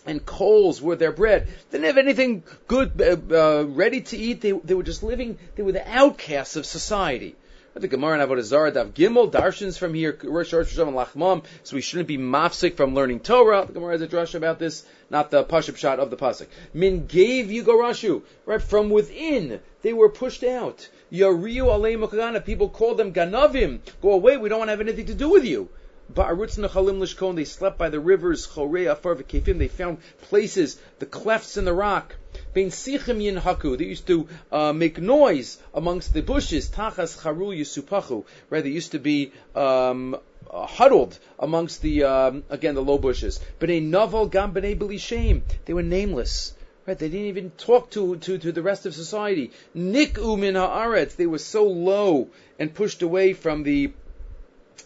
and 0.06 0.26
coals 0.26 0.82
were 0.82 0.96
their 0.96 1.12
bread. 1.12 1.48
They 1.70 1.80
didn't 1.80 1.88
have 1.88 1.98
anything 1.98 2.44
good, 2.68 3.02
uh, 3.02 3.36
uh, 3.36 3.64
ready 3.66 4.02
to 4.02 4.18
eat. 4.18 4.42
They, 4.42 4.52
they 4.52 4.74
were 4.74 4.84
just 4.84 5.04
living, 5.04 5.38
they 5.56 5.64
were 5.64 5.74
the 5.74 5.88
outcasts 5.88 6.56
of 6.56 6.66
society. 6.66 7.36
The 7.78 7.90
Gemara 7.90 8.24
in 8.24 8.30
Avodah 8.30 8.42
Zarah, 8.42 8.72
Dav 8.72 8.94
Gimel, 8.94 9.30
Darshans 9.30 9.78
from 9.78 9.94
here, 9.94 10.18
Rosh 10.24 10.54
and 10.54 10.96
Lachmam, 10.96 11.44
so 11.64 11.76
we 11.76 11.82
shouldn't 11.82 12.08
be 12.08 12.18
mafsik 12.18 12.78
from 12.78 12.96
learning 12.96 13.20
Torah. 13.20 13.66
The 13.66 13.74
Gemara 13.74 13.92
has 13.92 14.02
a 14.02 14.08
drush 14.08 14.34
about 14.34 14.60
this, 14.60 14.86
not 15.10 15.30
the 15.30 15.44
pashup 15.44 15.76
shot 15.76 16.00
of 16.00 16.10
the 16.10 16.16
pasuk. 16.16 16.48
Min 16.74 17.06
gave 17.06 17.52
you 17.52 17.66
Yugorashu, 17.66 18.22
right, 18.46 18.62
from 18.62 18.90
within, 18.90 19.60
they 19.82 19.92
were 19.92 20.08
pushed 20.08 20.46
out. 20.46 20.88
Yariu 21.12 21.66
alei 21.66 21.98
mukagana, 21.98 22.46
people 22.46 22.70
called 22.70 22.96
them 22.96 23.12
ganavim, 23.12 23.82
go 24.02 24.14
away, 24.14 24.38
we 24.38 24.48
don't 24.48 24.60
want 24.60 24.70
to 24.70 24.72
have 24.72 24.80
anything 24.80 25.08
to 25.08 25.14
do 25.14 25.28
with 25.28 25.44
you. 25.44 25.68
Ba'arutz 26.14 26.58
nechalim 26.58 27.00
lishkon, 27.00 27.36
they 27.36 27.44
slept 27.44 27.78
by 27.78 27.90
the 27.90 28.00
rivers, 28.00 28.48
chorei 28.48 28.90
afar 28.90 29.16
v'kefim, 29.16 29.58
they 29.58 29.68
found 29.68 29.98
places, 30.22 30.80
the 31.00 31.06
clefts 31.06 31.58
in 31.58 31.66
the 31.66 31.74
rock. 31.74 32.16
Bein 32.56 32.70
sichim 32.70 33.22
yinhaku. 33.22 33.78
They 33.78 33.84
used 33.84 34.08
to 34.08 34.30
uh, 34.50 34.72
make 34.72 34.98
noise 34.98 35.58
amongst 35.74 36.14
the 36.14 36.22
bushes. 36.22 36.70
Tachas 36.70 37.20
charu 37.22 37.50
yisupachu. 37.54 38.24
Right? 38.50 38.64
They 38.64 38.70
used 38.70 38.94
to 38.94 39.00
be 39.00 39.34
um, 39.54 40.16
uh, 40.50 40.66
huddled 40.66 41.20
amongst 41.38 41.82
the 41.82 42.06
um, 42.06 42.46
again 42.50 42.76
the 42.76 42.82
low 42.82 42.98
bushes. 42.98 43.42
A 43.62 43.80
novel 43.82 44.28
gam 44.28 44.54
b'nei 44.54 44.98
shame. 44.98 45.44
They 45.66 45.74
were 45.74 45.84
nameless. 45.84 46.54
Right? 46.88 46.98
They 46.98 47.10
didn't 47.10 47.28
even 47.28 47.50
talk 47.52 47.90
to, 47.92 48.16
to, 48.16 48.38
to 48.38 48.52
the 48.54 48.62
rest 48.62 48.86
of 48.86 48.96
society. 48.96 49.52
Nik 49.74 50.14
umin 50.14 50.54
haaretz. 50.54 51.18
They 51.18 51.26
were 51.26 51.40
so 51.40 51.66
low 51.66 52.30
and 52.58 52.74
pushed 52.74 53.02
away 53.02 53.34
from 53.34 53.64
the 53.64 53.92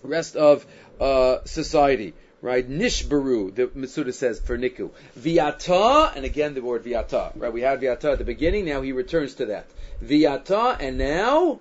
rest 0.02 0.36
of 0.36 0.66
uh, 1.00 1.44
society 1.46 2.16
right? 2.42 2.68
Nishbaru, 2.68 3.54
the 3.54 3.68
Mitsuda 3.68 4.14
says 4.14 4.40
for 4.40 4.58
Niku. 4.58 4.92
Viata, 5.18 6.16
and 6.16 6.26
again 6.26 6.54
the 6.54 6.62
word 6.62 6.84
viata, 6.84 7.32
right? 7.36 7.52
We 7.52 7.62
had 7.62 7.82
viata 7.82 8.14
at 8.14 8.18
the 8.18 8.24
beginning, 8.24 8.66
now 8.66 8.82
he 8.82 8.92
returns 8.92 9.36
to 9.36 9.48
that. 9.48 9.68
Viata, 10.04 10.78
and 10.80 10.98
now, 10.98 11.60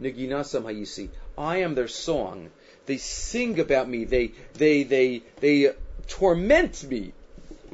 Niginasam 0.00 0.62
Hayisi. 0.62 1.08
I 1.36 1.58
am 1.58 1.74
their 1.74 1.88
song. 1.88 2.50
They 2.86 2.96
sing 2.96 3.60
about 3.60 3.88
me. 3.88 4.04
They, 4.04 4.32
they, 4.54 4.82
they, 4.82 5.22
they 5.40 5.72
torment 6.08 6.82
me. 6.84 7.12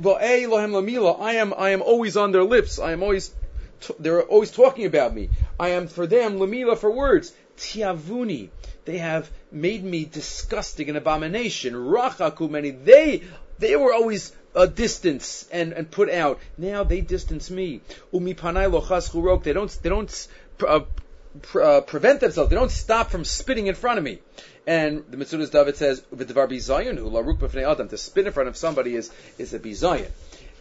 I 0.02 0.46
am, 1.36 1.54
I 1.56 1.70
am 1.70 1.82
always 1.82 2.16
on 2.16 2.32
their 2.32 2.42
lips. 2.42 2.78
I 2.78 2.92
am 2.92 3.02
always, 3.02 3.32
they're 3.98 4.22
always 4.22 4.50
talking 4.50 4.86
about 4.86 5.14
me. 5.14 5.30
I 5.58 5.70
am 5.70 5.88
for 5.88 6.06
them, 6.06 6.38
lamila 6.38 6.76
for 6.76 6.90
words. 6.90 7.32
Tiavuni. 7.56 8.50
They 8.84 8.98
have 8.98 9.30
made 9.50 9.84
me 9.84 10.04
disgusting, 10.04 10.90
an 10.90 10.96
abomination. 10.96 11.74
Rachaku 11.74 12.50
many. 12.50 12.70
They, 12.70 13.22
they 13.58 13.76
were 13.76 13.92
always 13.92 14.32
a 14.54 14.66
distance 14.66 15.48
and, 15.52 15.72
and 15.72 15.90
put 15.90 16.10
out. 16.10 16.40
Now 16.58 16.84
they 16.84 17.00
distance 17.00 17.50
me. 17.50 17.80
Umi 18.12 18.34
panai 18.34 18.70
lochas 18.70 19.10
churok. 19.10 19.44
They 19.44 19.52
don't, 19.52 19.70
they 19.82 19.88
don't, 19.88 20.28
uh, 20.66 20.80
uh, 21.60 21.80
prevent 21.80 22.20
themselves. 22.20 22.50
They 22.50 22.56
don't 22.56 22.70
stop 22.70 23.10
from 23.10 23.24
spitting 23.24 23.66
in 23.66 23.74
front 23.74 23.98
of 23.98 24.04
me. 24.04 24.20
And 24.66 25.04
the 25.10 25.16
Mitzudas 25.16 25.50
David 25.50 25.76
says, 25.76 26.02
"V'devar 26.14 26.48
bizayin 26.48 26.96
hu 26.96 27.10
laruk 27.10 27.54
adam." 27.54 27.88
To 27.88 27.98
spit 27.98 28.26
in 28.26 28.32
front 28.32 28.48
of 28.48 28.56
somebody 28.56 28.94
is 28.94 29.10
is 29.38 29.52
a 29.52 29.58
bizayin. 29.58 30.10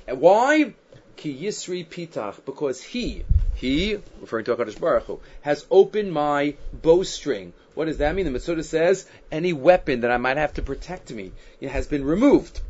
Why? 0.08 0.74
Ki 1.16 1.38
yisri 1.44 1.88
pitach, 1.88 2.44
because 2.44 2.82
he, 2.82 3.24
he, 3.56 3.98
referring 4.20 4.46
to 4.46 4.56
Hakadosh 4.56 4.80
Baruch 4.80 5.04
Hu, 5.06 5.20
has 5.42 5.66
opened 5.70 6.12
my 6.12 6.56
bowstring. 6.82 7.54
What 7.76 7.86
does 7.86 7.98
that 7.98 8.16
mean? 8.16 8.32
The 8.32 8.38
Mitzuda 8.38 8.64
says 8.64 9.08
any 9.32 9.54
weapon 9.54 10.02
that 10.02 10.12
I 10.12 10.18
might 10.18 10.38
have 10.38 10.54
to 10.56 10.62
protect 10.62 11.12
me 11.12 11.32
has 11.62 11.88
been 11.88 12.04
removed 12.04 12.62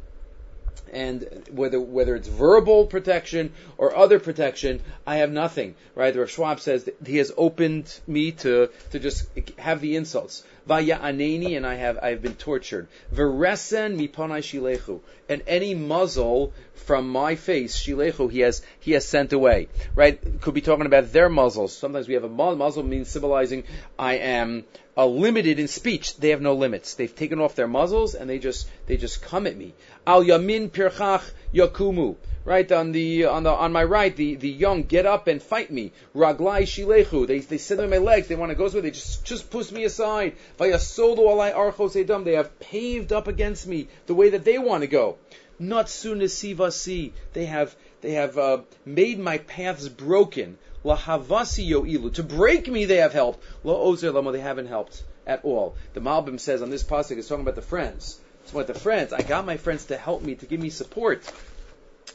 and 0.93 1.47
whether 1.51 1.79
whether 1.79 2.15
it's 2.15 2.27
verbal 2.27 2.85
protection 2.85 3.51
or 3.77 3.95
other 3.95 4.19
protection, 4.19 4.81
I 5.05 5.17
have 5.17 5.31
nothing. 5.31 5.75
Right? 5.95 6.13
The 6.13 6.21
Rav 6.21 6.31
Schwab 6.31 6.59
says 6.59 6.89
he 7.05 7.17
has 7.17 7.31
opened 7.35 7.99
me 8.07 8.31
to 8.43 8.69
to 8.91 8.99
just 8.99 9.27
have 9.57 9.81
the 9.81 9.95
insults. 9.95 10.43
Vaya 10.65 10.97
aneni, 10.97 11.57
and 11.57 11.65
I 11.65 11.75
have 11.75 11.99
I 12.01 12.09
have 12.09 12.21
been 12.21 12.35
tortured. 12.35 12.87
Veresen 13.13 13.97
mipanai 13.97 14.39
shilechu, 14.39 15.01
and 15.27 15.41
any 15.45 15.75
muzzle 15.75 16.53
from 16.73 17.09
my 17.09 17.35
face, 17.35 17.77
shilechu, 17.77 18.31
he 18.31 18.39
has 18.39 18.61
he 18.79 18.91
has 18.93 19.05
sent 19.05 19.33
away. 19.33 19.67
Right? 19.95 20.19
Could 20.41 20.53
be 20.53 20.61
talking 20.61 20.85
about 20.85 21.11
their 21.11 21.29
muzzles. 21.29 21.75
Sometimes 21.75 22.07
we 22.07 22.13
have 22.13 22.23
a 22.23 22.29
muzzle 22.29 22.83
means 22.83 23.09
symbolizing 23.09 23.63
I 23.99 24.15
am 24.15 24.63
uh, 24.95 25.05
limited 25.05 25.59
in 25.59 25.67
speech. 25.67 26.17
They 26.17 26.29
have 26.29 26.41
no 26.41 26.53
limits. 26.53 26.95
They've 26.95 27.13
taken 27.13 27.39
off 27.39 27.55
their 27.55 27.67
muzzles 27.67 28.15
and 28.15 28.29
they 28.29 28.39
just 28.39 28.67
they 28.87 28.97
just 28.97 29.21
come 29.21 29.47
at 29.47 29.57
me. 29.57 29.73
Al 30.05 30.23
yamin 30.23 30.69
pirchach 30.69 31.23
yakumu. 31.53 32.15
Right 32.45 32.69
on 32.73 32.91
the 32.91 33.25
on 33.25 33.43
the 33.43 33.51
on 33.51 33.71
my 33.71 33.85
right, 33.85 34.13
the, 34.13 34.35
the 34.35 34.49
young 34.49 34.83
get 34.83 35.05
up 35.05 35.27
and 35.27 35.41
fight 35.41 35.71
me. 35.71 35.93
Raglai 36.13 36.63
shilechu. 36.63 37.25
They 37.25 37.39
they 37.39 37.57
sit 37.57 37.79
on 37.79 37.89
my 37.89 37.99
legs. 37.99 38.27
They 38.27 38.35
want 38.35 38.49
to 38.49 38.55
go 38.55 38.67
somewhere. 38.67 38.81
They 38.81 38.91
just 38.91 39.23
just 39.23 39.49
push 39.49 39.71
me 39.71 39.85
aside. 39.85 40.35
Vayasolu 40.59 41.19
alai 41.19 41.55
archos 41.55 41.95
edam. 41.95 42.25
They 42.25 42.33
have 42.33 42.59
paved 42.59 43.13
up 43.13 43.29
against 43.29 43.65
me 43.65 43.87
the 44.07 44.13
way 44.13 44.31
that 44.31 44.43
they 44.43 44.57
want 44.57 44.81
to 44.81 44.87
go. 44.87 45.17
Not 45.57 45.89
soon 45.89 46.21
as 46.21 46.33
sivasi. 46.33 47.13
They 47.31 47.45
have 47.45 47.73
they 48.01 48.11
have 48.11 48.37
uh, 48.37 48.57
made 48.85 49.19
my 49.19 49.37
paths 49.37 49.87
broken. 49.87 50.57
Lahavasi 50.83 51.67
yo'ilu. 51.67 52.13
To 52.13 52.23
break 52.23 52.67
me, 52.67 52.85
they 52.85 52.97
have 52.97 53.13
helped. 53.13 53.43
Lo 53.63 53.75
ozer 53.75 54.11
lama, 54.11 54.31
they 54.31 54.39
haven't 54.39 54.67
helped 54.67 55.03
at 55.25 55.43
all. 55.43 55.75
The 55.93 56.01
Malbim 56.01 56.39
says 56.39 56.61
on 56.61 56.69
this 56.69 56.83
pasuk 56.83 57.17
is 57.17 57.27
talking 57.27 57.43
about 57.43 57.55
the 57.55 57.61
friends. 57.61 58.19
It's 58.43 58.51
about 58.51 58.67
the 58.67 58.73
friends. 58.73 59.13
I 59.13 59.21
got 59.21 59.45
my 59.45 59.57
friends 59.57 59.85
to 59.85 59.97
help 59.97 60.21
me, 60.21 60.35
to 60.35 60.45
give 60.45 60.59
me 60.59 60.69
support. 60.69 61.23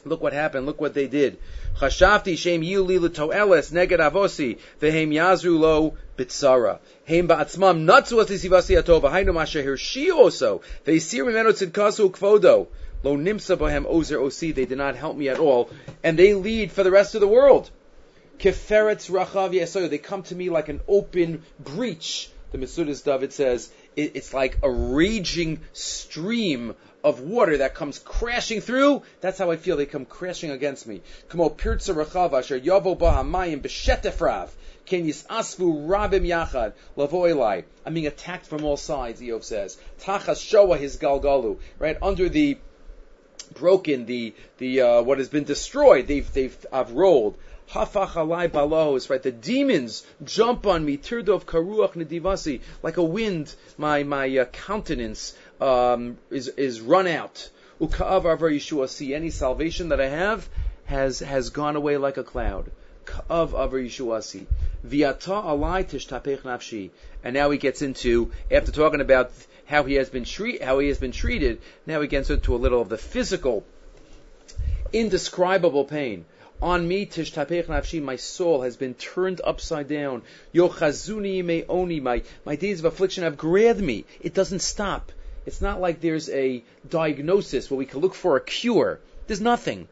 Look 0.05 0.21
what 0.21 0.33
happened. 0.33 0.65
Look 0.65 0.79
what 0.79 0.93
they 0.93 1.07
did. 1.07 1.39
Chashafti 1.79 2.37
shem 2.37 2.61
yuli 2.61 2.99
l'toeles 3.01 3.71
neged 3.71 3.99
avosi 3.99 4.59
vehem 4.79 5.11
yazru 5.11 5.59
lo 5.59 5.97
bitsara. 6.17 6.79
Heim 7.07 7.27
ba'atzmam 7.27 7.85
natzu 7.85 8.23
asisivasi 8.23 8.81
atova 8.81 9.09
hainu 9.11 9.33
masha 9.33 9.63
hirshi 9.63 10.11
also. 10.11 10.61
Ve'isir 10.85 11.25
mimeno 11.25 11.51
tzidkasu 11.51 12.11
kvodo. 12.11 12.67
Lo 13.03 13.17
nimsa 13.17 13.57
bohem 13.57 13.85
ozer 13.85 14.19
osi. 14.19 14.53
They 14.53 14.65
did 14.65 14.77
not 14.77 14.95
help 14.95 15.17
me 15.17 15.27
at 15.29 15.39
all. 15.39 15.69
And 16.03 16.17
they 16.17 16.33
lead 16.33 16.71
for 16.71 16.83
the 16.83 16.91
rest 16.91 17.15
of 17.15 17.21
the 17.21 17.27
world. 17.27 17.69
Keferetz 18.39 19.09
rachav 19.09 19.53
yesoyo. 19.53 19.89
They 19.89 19.97
come 19.97 20.23
to 20.23 20.35
me 20.35 20.49
like 20.49 20.69
an 20.69 20.79
open 20.87 21.43
breach. 21.59 22.29
The 22.51 22.57
Mitzudas 22.57 23.03
David 23.03 23.33
says 23.33 23.69
it, 23.95 24.15
it's 24.15 24.33
like 24.33 24.57
a 24.63 24.71
raging 24.71 25.59
stream 25.73 26.75
of 27.03 27.19
water 27.19 27.57
that 27.57 27.75
comes 27.75 27.99
crashing 27.99 28.61
through. 28.61 29.03
That's 29.21 29.37
how 29.37 29.51
I 29.51 29.57
feel. 29.57 29.77
They 29.77 29.85
come 29.85 30.05
crashing 30.05 30.51
against 30.51 30.87
me. 30.87 31.01
Kamo 31.27 31.49
pirtza 31.49 31.93
rachav 31.93 32.33
asher 32.33 32.59
yavo 32.59 32.97
bahamayim 32.97 33.61
b'shetefrav. 33.61 34.49
Ken 34.85 35.05
yisasvu 35.05 35.87
rabim 35.87 36.25
yachad 36.25 36.73
lavoilai. 36.97 37.65
I'm 37.85 37.93
being 37.93 38.07
attacked 38.07 38.45
from 38.45 38.63
all 38.63 38.77
sides. 38.77 39.21
Eov 39.21 39.43
says. 39.43 39.77
Tachas 39.99 40.41
shoa 40.41 40.77
his 40.77 40.97
galgalu. 40.97 41.59
Right 41.77 41.97
under 42.01 42.29
the 42.29 42.57
broken, 43.53 44.05
the 44.05 44.33
the 44.57 44.81
uh, 44.81 45.01
what 45.01 45.17
has 45.17 45.29
been 45.29 45.43
destroyed. 45.43 46.07
They've 46.07 46.31
they've 46.33 46.65
I've 46.71 46.91
rolled. 46.93 47.37
Hafach 47.71 48.13
alai 48.13 48.49
balos, 48.49 49.11
right? 49.11 49.21
The 49.21 49.31
demons 49.31 50.03
jump 50.23 50.65
on 50.65 50.83
me, 50.83 50.97
tirdov 50.97 51.45
karuach 51.45 51.93
nedivasi, 51.93 52.61
like 52.81 52.97
a 52.97 53.03
wind. 53.03 53.53
My 53.77 54.01
my 54.01 54.37
uh, 54.37 54.45
countenance 54.45 55.35
um, 55.61 56.17
is 56.31 56.47
is 56.47 56.81
run 56.81 57.05
out. 57.05 57.49
Ukaav 57.79 58.25
avar 58.25 58.49
Yeshua. 58.49 58.89
See 58.89 59.13
any 59.13 59.29
salvation 59.29 59.89
that 59.89 60.01
I 60.01 60.07
have 60.07 60.49
has 60.85 61.19
has 61.19 61.51
gone 61.51 61.75
away 61.75 61.97
like 61.97 62.17
a 62.17 62.23
cloud. 62.23 62.71
Kaav 63.05 63.53
avar 63.53 63.77
Yeshua. 63.77 64.23
See 64.23 64.47
viata 64.83 65.43
alai 65.43 65.85
tishtapech 65.85 66.41
nafshi. 66.41 66.89
And 67.23 67.35
now 67.35 67.51
he 67.51 67.59
gets 67.59 67.83
into 67.83 68.31
after 68.49 68.71
talking 68.71 69.01
about 69.01 69.31
how 69.65 69.83
he 69.83 69.93
has 69.95 70.09
been 70.09 70.25
treat, 70.25 70.63
how 70.63 70.79
he 70.79 70.87
has 70.87 70.97
been 70.97 71.11
treated. 71.11 71.61
Now 71.85 72.01
he 72.01 72.07
gets 72.07 72.31
into 72.31 72.55
a 72.55 72.57
little 72.57 72.81
of 72.81 72.89
the 72.89 72.97
physical, 72.97 73.63
indescribable 74.91 75.85
pain. 75.85 76.25
On 76.61 76.85
me, 76.85 77.05
tishtapech 77.05 77.67
nafshi, 77.67 78.01
my 78.01 78.17
soul 78.17 78.63
has 78.63 78.75
been 78.75 78.93
turned 78.93 79.39
upside 79.45 79.87
down. 79.87 80.23
Yochazuni 80.53 81.41
meoni, 81.41 82.01
my, 82.01 82.21
my 82.43 82.57
days 82.57 82.79
of 82.79 82.85
affliction 82.85 83.23
have 83.23 83.37
grabbed 83.37 83.79
me. 83.79 84.03
It 84.19 84.33
doesn't 84.33 84.59
stop. 84.59 85.13
It's 85.45 85.61
not 85.61 85.79
like 85.79 86.01
there's 86.01 86.29
a 86.29 86.61
diagnosis 86.89 87.71
where 87.71 87.77
we 87.77 87.85
can 87.85 88.01
look 88.01 88.13
for 88.13 88.35
a 88.35 88.41
cure. 88.41 88.99
There's 89.27 89.39
nothing. 89.39 89.87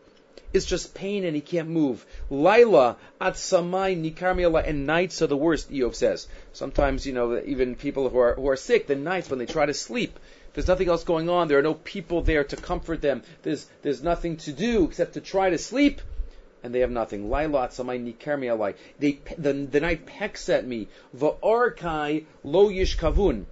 It's 0.51 0.65
just 0.65 0.93
pain 0.93 1.23
and 1.23 1.35
he 1.35 1.41
can't 1.41 1.69
move. 1.69 2.05
Laila 2.29 2.97
at 3.21 3.35
samai 3.35 3.95
nikarmiala 3.95 4.67
and 4.67 4.85
nights 4.85 5.21
are 5.21 5.27
the 5.27 5.37
worst. 5.37 5.71
Eov 5.71 5.95
says. 5.95 6.27
Sometimes 6.51 7.07
you 7.07 7.13
know 7.13 7.41
even 7.45 7.75
people 7.75 8.09
who 8.09 8.19
are 8.19 8.33
who 8.35 8.49
are 8.49 8.57
sick, 8.57 8.87
the 8.87 8.95
nights 8.95 9.29
when 9.29 9.39
they 9.39 9.45
try 9.45 9.65
to 9.65 9.73
sleep, 9.73 10.19
there's 10.53 10.67
nothing 10.67 10.89
else 10.89 11.05
going 11.05 11.29
on. 11.29 11.47
There 11.47 11.59
are 11.59 11.69
no 11.71 11.75
people 11.75 12.21
there 12.21 12.43
to 12.43 12.57
comfort 12.57 13.01
them. 13.01 13.23
There's 13.43 13.67
there's 13.83 14.03
nothing 14.03 14.35
to 14.37 14.51
do 14.51 14.83
except 14.85 15.13
to 15.13 15.21
try 15.21 15.49
to 15.49 15.57
sleep 15.57 16.01
and 16.67 16.75
they 16.75 16.81
have 16.81 16.91
nothing. 16.91 17.29
Lailat 17.29 17.71
alai. 17.71 18.75
They 18.99 19.19
the, 19.37 19.53
the 19.53 19.79
night 19.79 20.05
pecks 20.05 20.49
at 20.49 20.67
me. 20.67 20.89
Va'arkai 21.15 22.25
lo 22.43 22.69
yishkavun. 22.69 23.45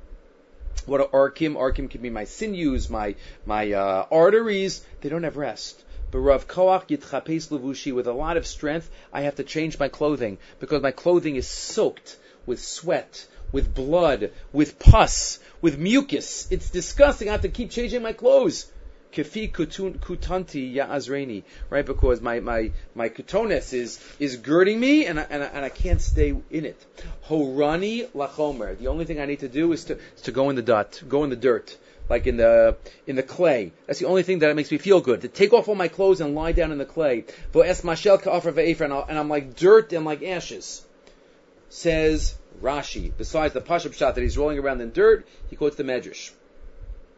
What 0.86 1.00
are 1.00 1.30
arkim? 1.30 1.56
Arkim 1.56 1.90
can 1.90 2.02
be 2.02 2.10
my 2.10 2.26
sinews, 2.26 2.90
my 2.90 3.16
my 3.46 3.72
uh, 3.72 4.06
arteries. 4.12 4.86
They 5.00 5.08
don't 5.08 5.24
have 5.24 5.38
rest. 5.38 5.82
But 6.12 6.20
Rav 6.20 6.46
yitchapes 6.48 7.48
levushi 7.48 7.96
with 7.96 8.08
a 8.08 8.12
lot 8.12 8.36
of 8.36 8.46
strength. 8.46 8.90
I 9.14 9.22
have 9.22 9.36
to 9.36 9.44
change 9.44 9.80
my 9.80 9.88
clothing 9.88 10.38
because 10.60 10.82
my 10.82 10.92
clothing 10.92 11.38
is 11.38 11.48
soaked 11.48 12.18
with 12.46 12.62
sweat, 12.62 13.28
with 13.54 13.74
blood, 13.74 14.32
with 14.52 14.78
pus, 14.78 15.40
with 15.62 15.80
mucus. 15.80 16.48
It's 16.52 16.70
disgusting. 16.70 17.30
I 17.30 17.32
have 17.32 17.42
to 17.44 17.50
keep 17.50 17.72
changing 17.72 18.04
my 18.04 18.14
clothes. 18.14 18.70
Kefi 19.16 19.50
kutanti 19.50 20.76
ya'azreni, 20.76 21.44
right? 21.70 21.86
Because 21.86 22.20
my, 22.20 22.42
my, 22.42 22.72
my 22.94 23.08
kutones 23.08 23.74
is, 23.74 24.00
is 24.20 24.36
girding 24.36 24.78
me 24.80 25.06
and 25.06 25.20
I, 25.20 25.26
and 25.30 25.42
I, 25.42 25.46
and 25.48 25.66
I 25.66 25.70
can't 25.70 26.02
stay 26.02 26.36
in 26.52 26.66
it. 26.66 26.86
Horani 27.28 28.10
lachomer. 28.10 28.78
The 28.78 28.88
only 28.88 29.06
thing 29.06 29.22
I 29.22 29.26
need 29.26 29.40
to 29.40 29.48
do 29.48 29.72
is 29.72 29.86
to, 29.86 29.98
is 30.16 30.22
to 30.24 30.32
go 30.32 30.50
in 30.50 30.58
the 30.58 30.62
dot, 30.62 31.02
go 31.08 31.24
in 31.24 31.30
the 31.30 31.36
dirt. 31.38 31.78
Like 32.08 32.28
in 32.28 32.38
the 32.38 32.78
in 33.08 33.16
the 33.16 33.24
clay. 33.24 33.72
That's 33.88 33.98
the 33.98 34.06
only 34.06 34.22
thing 34.22 34.38
that 34.40 34.56
makes 34.56 34.70
me 34.70 34.78
feel 34.78 35.02
good. 35.02 35.22
To 35.22 35.28
take 35.28 35.54
off 35.54 35.68
all 35.68 35.74
my 35.74 35.88
clothes 35.88 36.22
and 36.22 36.36
lie 36.36 36.52
down 36.52 36.72
in 36.72 36.78
the 36.78 36.86
clay. 36.86 37.26
And 37.56 39.20
I'm 39.20 39.30
like 39.30 39.56
dirt 39.56 39.92
and 39.92 40.06
like 40.06 40.22
ashes. 40.22 40.86
Says 41.70 42.36
Rashi. 42.62 43.12
Besides 43.18 43.56
the 43.56 43.62
Pashup 43.62 43.96
shot 43.96 44.14
that 44.14 44.22
he's 44.22 44.38
rolling 44.38 44.60
around 44.60 44.82
in 44.82 44.92
dirt, 44.92 45.28
he 45.50 45.56
quotes 45.56 45.78
the 45.78 45.84
Medrash. 45.84 46.32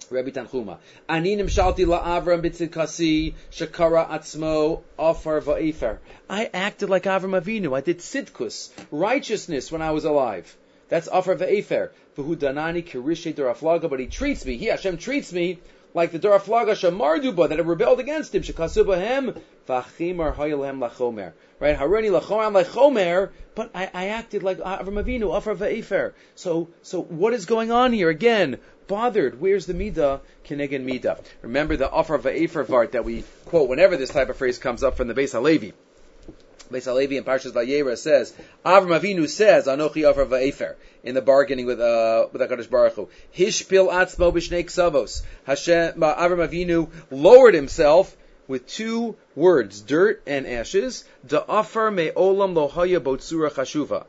Rabbi 0.10 0.30
Tanchuma. 0.32 0.78
Ani 1.10 1.36
nimshalti 1.36 1.86
la'avram 1.86 2.42
b'tzidkasi 2.42 3.34
shakara 3.52 4.10
atzmo 4.10 4.82
afar 4.98 5.42
va'efer. 5.42 5.98
I 6.30 6.50
acted 6.54 6.90
like 6.90 7.04
Avram 7.04 7.40
Avinu. 7.40 7.76
I 7.76 7.82
did 7.82 8.00
tzidkus, 8.00 8.70
righteousness 8.92 9.72
when 9.72 9.82
I 9.82 9.92
was 9.92 10.06
alive. 10.06 10.56
That's 10.90 11.08
afar 11.08 11.36
va'efer. 11.36 11.90
V'hu 12.18 12.36
danani 12.36 12.84
kirishe 12.86 13.34
deraflaga, 13.34 13.90
but 13.90 14.00
he 14.00 14.08
treats 14.08 14.46
me, 14.46 14.58
he 14.58 14.68
Hashem 14.68 14.98
treats 14.98 15.34
me 15.34 15.60
like 15.94 16.12
the 16.12 16.20
Daraflaga 16.20 16.72
Shamarduba 16.72 17.50
that 17.50 17.66
rebelled 17.66 18.00
against 18.00 18.34
him. 18.36 18.44
Shekasubahem 18.44 19.40
v'achimar 19.68 20.36
hayilhem 20.36 20.80
lachomer. 20.80 21.34
Right? 21.60 21.78
Harani 21.78 22.10
lachomer 22.20 22.64
lachomer. 22.64 23.32
But 23.56 23.72
I, 23.74 23.90
I 23.94 24.08
acted 24.10 24.44
like 24.44 24.60
Avram 24.60 25.04
Avinu, 25.04 25.36
Afar 25.36 25.56
va'efer. 25.56 26.14
So, 26.36 26.70
so 26.82 27.02
what 27.02 27.34
is 27.34 27.46
going 27.46 27.72
on 27.72 27.94
here? 27.94 28.10
Again, 28.10 28.60
bothered. 28.88 29.40
Where's 29.40 29.66
the 29.66 29.74
midah? 29.74 30.22
Keneged 30.46 30.86
midah. 30.86 31.24
Remember 31.42 31.76
the 31.76 31.92
Afar 31.92 32.20
va'efer 32.20 32.66
vart 32.66 32.92
that 32.92 33.06
we 33.06 33.24
quote 33.46 33.70
whenever 33.70 33.98
this 33.98 34.10
type 34.10 34.30
of 34.30 34.38
phrase 34.38 34.58
comes 34.58 34.84
up 34.84 34.98
from 34.98 35.08
the 35.08 35.14
Beis 35.14 35.32
Halevi. 35.32 35.74
Beis 36.72 36.86
Halevi 36.86 37.18
in 37.18 37.24
Parshas 37.24 37.52
Vayera 37.52 37.98
says, 37.98 38.34
Avram 38.66 39.00
Avinu 39.00 39.28
says, 39.28 39.68
Anochi 39.68 40.10
Afar 40.10 40.26
va'efer 40.26 40.76
in 41.04 41.16
the 41.16 41.22
bargaining 41.22 41.66
with 41.66 41.80
uh, 41.80 42.28
with 42.32 42.42
Hakadosh 42.42 42.70
Baruch 42.70 42.94
Hu. 42.94 43.10
Hishpil 43.36 43.92
atzmo 43.92 44.34
b'shnei 44.34 44.66
ksavos. 44.66 45.24
Hashem 45.46 46.04
uh, 46.04 46.16
Avram 46.16 46.48
Avinu 46.48 46.90
lowered 47.12 47.54
himself 47.54 48.16
with 48.48 48.68
two 48.68 49.16
words, 49.36 49.82
dirt 49.82 50.22
and 50.26 50.48
ashes. 50.48 51.06
Da'afar 51.26 51.94
me'olam 51.94 52.54
lohaya 52.54 53.00
botsura 53.00 53.52
chashuva. 53.52 54.06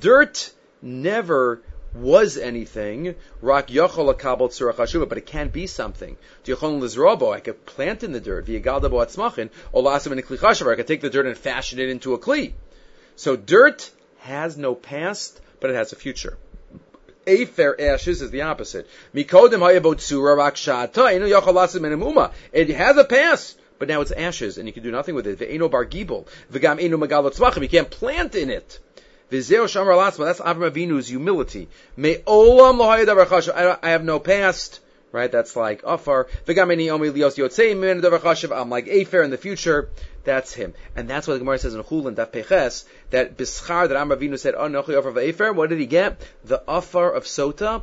Dirt 0.00 0.52
never 0.82 1.62
was 1.94 2.36
anything. 2.36 3.14
Rak 3.40 3.68
yachol 3.68 4.14
akabel 4.14 4.48
tzura 4.48 4.72
chashuva, 4.72 5.08
but 5.08 5.18
it 5.18 5.26
can 5.26 5.48
be 5.48 5.66
something. 5.66 6.16
Diachon 6.44 6.80
lizrobo, 6.80 7.34
I 7.34 7.40
could 7.40 7.64
plant 7.66 8.02
in 8.02 8.12
the 8.12 8.20
dirt. 8.20 8.46
V'yagalda 8.46 8.90
bo 8.90 8.98
atzmachin. 8.98 9.50
Olasim 9.74 10.12
in 10.12 10.22
kli 10.22 10.72
I 10.72 10.76
could 10.76 10.86
take 10.86 11.00
the 11.00 11.10
dirt 11.10 11.26
and 11.26 11.36
fashion 11.36 11.78
it 11.78 11.88
into 11.88 12.14
a 12.14 12.18
kli. 12.18 12.52
So 13.16 13.36
dirt 13.36 13.90
has 14.20 14.56
no 14.56 14.74
past, 14.74 15.40
but 15.60 15.70
it 15.70 15.76
has 15.76 15.92
a 15.92 15.96
future. 15.96 16.36
Afer 17.26 17.76
ashes 17.78 18.22
is 18.22 18.30
the 18.30 18.42
opposite. 18.42 18.88
Mikodim 19.14 19.60
hayabotsura 19.60 20.36
rak 20.36 20.54
shata, 20.54 21.12
inu 21.12 21.28
yachol 21.30 21.54
lasim 21.54 21.84
in 21.84 22.30
It 22.52 22.70
has 22.70 22.96
a 22.96 23.04
past 23.04 23.58
but 23.80 23.88
now 23.88 24.02
it's 24.02 24.12
ashes, 24.12 24.58
and 24.58 24.68
you 24.68 24.74
can 24.74 24.82
do 24.82 24.90
nothing 24.90 25.14
with 25.14 25.26
it. 25.26 25.38
Ve'eno 25.38 25.70
bar 25.70 25.86
gibel, 25.86 26.26
v'gam 26.52 26.80
eno 26.80 26.98
magalot 26.98 27.34
tzmachim. 27.34 27.62
You 27.62 27.68
can't 27.68 27.90
plant 27.90 28.34
in 28.34 28.50
it. 28.50 28.78
V'zeo 29.30 29.64
shamar 29.64 29.96
latzma. 29.96 30.24
That's 30.24 30.40
Avram 30.40 30.70
Avinu's 30.70 31.08
humility. 31.08 31.68
Me 31.96 32.16
olam 32.26 32.80
I 33.82 33.88
have 33.90 34.04
no 34.04 34.18
past. 34.18 34.80
Right? 35.12 35.30
That's 35.30 35.56
like 35.56 35.82
Afar. 35.82 36.28
V'gam 36.46 36.90
omi 36.90 37.10
lios 37.10 37.36
yotzei 37.36 37.76
min 37.76 38.52
I'm 38.52 38.70
like 38.70 38.86
Afer 38.88 39.22
in 39.22 39.30
the 39.30 39.38
future. 39.38 39.88
That's 40.24 40.52
him. 40.52 40.74
And 40.94 41.08
that's 41.08 41.26
what 41.26 41.34
the 41.34 41.40
Gemara 41.40 41.58
says 41.58 41.74
in 41.74 41.82
Chulin, 41.82 42.16
that 42.16 42.32
Peches, 42.32 42.84
that 43.10 43.36
Bischar, 43.36 43.88
that 43.88 43.96
Avram 43.96 44.16
Avinu 44.16 44.38
said, 44.38 44.54
Oh, 44.54 44.68
Nochi 44.68 44.96
Afar 44.96 45.12
v'Afer. 45.12 45.54
What 45.54 45.70
did 45.70 45.80
he 45.80 45.86
get? 45.86 46.20
The 46.44 46.62
Afar 46.68 47.12
of 47.12 47.24
Sota 47.24 47.82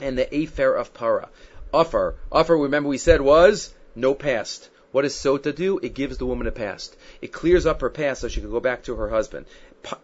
and 0.00 0.18
the 0.18 0.34
Afer 0.34 0.74
of 0.74 0.92
Para. 0.92 1.28
Afar. 1.72 2.14
Afar, 2.32 2.56
remember 2.56 2.88
we 2.88 2.98
said 2.98 3.20
was 3.20 3.72
no 3.94 4.14
past. 4.14 4.68
What 4.96 5.02
does 5.02 5.12
sota 5.12 5.54
do? 5.54 5.78
It 5.82 5.92
gives 5.92 6.16
the 6.16 6.24
woman 6.24 6.46
a 6.46 6.50
past. 6.50 6.96
It 7.20 7.30
clears 7.30 7.66
up 7.66 7.82
her 7.82 7.90
past 7.90 8.22
so 8.22 8.28
she 8.28 8.40
can 8.40 8.50
go 8.50 8.60
back 8.60 8.84
to 8.84 8.94
her 8.94 9.10
husband. 9.10 9.44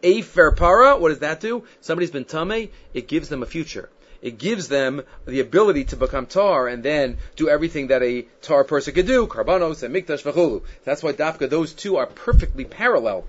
Afer 0.03 0.51
para, 0.51 0.99
what 0.99 1.09
does 1.09 1.21
that 1.21 1.41
do? 1.41 1.65
Somebody's 1.81 2.11
been 2.11 2.27
tame, 2.27 2.69
it 2.93 3.09
gives 3.09 3.31
them 3.31 3.43
a 3.43 3.47
future. 3.47 3.89
It 4.21 4.37
gives 4.37 4.69
them 4.69 5.03
the 5.25 5.41
ability 5.41 5.85
to 5.85 5.97
become 5.97 6.27
tar 6.27 6.69
and 6.69 6.83
then 6.83 7.17
do 7.37 7.49
everything 7.49 7.87
that 7.87 8.03
a 8.03 8.27
tar 8.43 8.65
person 8.65 8.93
could 8.93 9.07
do, 9.07 9.27
karbanos 9.27 9.83
and 9.83 9.95
mikdash 9.95 10.25
v'chulu. 10.25 10.61
That's 10.85 11.03
why 11.03 11.15
dafka, 11.15 11.49
those 11.49 11.73
two 11.73 11.97
are 11.97 12.05
perfectly 12.07 12.67
parallel 12.67 13.25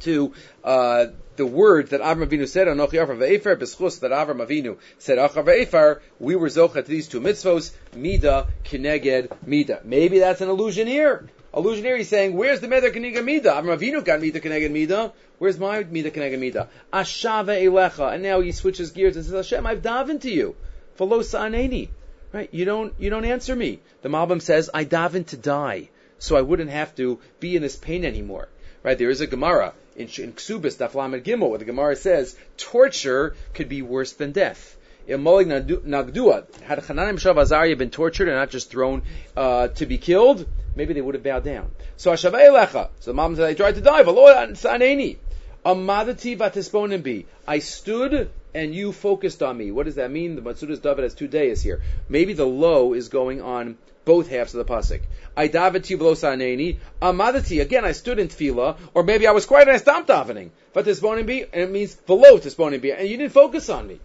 to 0.00 0.32
uh, 0.64 1.06
the 1.36 1.46
words 1.46 1.90
that 1.90 2.00
Avram 2.00 2.28
Avinu 2.28 2.46
said, 2.46 2.66
Anochi 2.66 3.02
Afar 3.02 3.16
Ve'efer, 3.16 3.56
B'schus, 3.56 4.00
that 4.00 4.10
Avram 4.10 4.46
Avinu 4.46 4.76
said, 4.98 5.18
Achar 5.18 5.44
Ve'efer, 5.44 6.00
we 6.18 6.36
were 6.36 6.48
zocha 6.48 6.74
to 6.74 6.82
these 6.82 7.08
two 7.08 7.20
mitzvos, 7.20 7.72
Mida, 7.94 8.46
Kineged, 8.64 9.30
Mida. 9.46 9.80
Maybe 9.84 10.18
that's 10.18 10.40
an 10.40 10.48
illusion 10.48 10.86
here. 10.86 11.28
Illusion 11.56 11.84
here, 11.84 11.96
he's 11.96 12.08
saying, 12.08 12.34
where's 12.34 12.60
the 12.60 12.68
Mida 12.68 12.90
Kineged 12.90 13.24
Mida? 13.24 13.50
Avram 13.50 13.78
Avinu 13.78 14.04
got 14.04 14.20
Mida 14.20 14.40
Kineged 14.40 14.70
Mida. 14.70 15.12
Where's 15.38 15.58
my 15.58 15.82
Mida 15.84 16.10
Kineged 16.10 16.38
Mida? 16.38 16.68
Ashava 16.92 17.58
Elecha. 17.58 18.12
And 18.12 18.22
now 18.22 18.40
he 18.40 18.52
switches 18.52 18.90
gears 18.90 19.16
and 19.16 19.24
says, 19.24 19.34
Hashem, 19.34 19.66
I've 19.66 19.80
davened 19.80 20.20
to 20.22 20.30
you. 20.30 20.56
V'lo 20.98 21.24
sa'aneni. 21.24 21.88
Right? 22.32 22.52
You 22.52 22.64
don't, 22.64 22.92
you 22.98 23.10
don't 23.10 23.24
answer 23.24 23.56
me. 23.56 23.80
The 24.02 24.08
Malbim 24.08 24.42
says, 24.42 24.70
I 24.72 24.84
daven 24.84 25.26
to 25.28 25.36
die. 25.36 25.88
So 26.18 26.36
I 26.36 26.42
wouldn't 26.42 26.70
have 26.70 26.94
to 26.96 27.18
be 27.40 27.56
in 27.56 27.62
this 27.62 27.76
pain 27.76 28.04
anymore. 28.04 28.48
Right? 28.82 28.96
There 28.96 29.10
is 29.10 29.20
a 29.20 29.26
Gemara 29.26 29.74
in, 29.96 30.04
in 30.04 30.32
Ksubis, 30.32 30.76
Daflamed 30.76 31.22
Gimel, 31.22 31.50
where 31.50 31.58
the 31.58 31.64
Gemara 31.64 31.96
says 31.96 32.36
torture 32.56 33.34
could 33.54 33.68
be 33.68 33.82
worse 33.82 34.12
than 34.12 34.32
death. 34.32 34.76
In 35.06 35.22
Molig 35.22 35.48
Nagdua, 35.48 36.62
had 36.62 36.78
Hananim 36.78 37.18
Shav 37.18 37.36
Azariah 37.36 37.76
been 37.76 37.90
tortured 37.90 38.28
and 38.28 38.36
not 38.36 38.50
just 38.50 38.70
thrown 38.70 39.02
uh, 39.36 39.68
to 39.68 39.86
be 39.86 39.98
killed, 39.98 40.46
maybe 40.76 40.94
they 40.94 41.00
would 41.00 41.14
have 41.14 41.24
bowed 41.24 41.44
down. 41.44 41.70
So 41.96 42.12
Hashavei 42.12 42.48
Lecha. 42.48 42.90
So 43.00 43.10
the 43.10 43.14
mom 43.14 43.36
said, 43.36 43.48
I 43.48 43.54
tried 43.54 43.74
to 43.74 43.80
die. 43.80 44.02
V'lo 44.02 44.50
saneni. 44.52 45.16
Amadati. 45.64 47.26
I 47.46 47.58
stood 47.58 48.30
and 48.54 48.74
you 48.74 48.92
focused 48.92 49.42
on 49.42 49.56
me. 49.56 49.70
What 49.70 49.86
does 49.86 49.94
that 49.96 50.10
mean? 50.10 50.36
The 50.36 50.42
Matsudas 50.42 50.82
David 50.82 51.04
has 51.04 51.14
two 51.14 51.28
days 51.28 51.62
here. 51.62 51.82
Maybe 52.08 52.32
the 52.32 52.46
low 52.46 52.94
is 52.94 53.08
going 53.08 53.40
on 53.40 53.78
both 54.04 54.28
halves 54.28 54.54
of 54.54 54.66
the 54.66 54.72
pasuk. 54.72 55.02
I 55.36 55.48
daveti 55.48 55.96
v'losaneni 55.96 56.78
amadati. 57.00 57.60
Again, 57.60 57.84
I 57.84 57.92
stood 57.92 58.18
in 58.18 58.28
tefillah, 58.28 58.76
or 58.94 59.02
maybe 59.02 59.26
I 59.26 59.32
was 59.32 59.46
quiet 59.46 59.68
and 59.68 59.74
I 59.74 59.78
stopped 59.78 60.08
davening. 60.08 60.50
But 60.72 60.86
tisbonim 60.86 61.26
be, 61.26 61.42
and 61.42 61.62
it 61.62 61.70
means 61.70 61.94
below 61.94 62.38
tisbonim 62.38 62.80
be, 62.80 62.92
and 62.92 63.08
you 63.08 63.16
didn't 63.16 63.32
focus 63.32 63.68
on 63.68 63.86
me. 63.86 64.00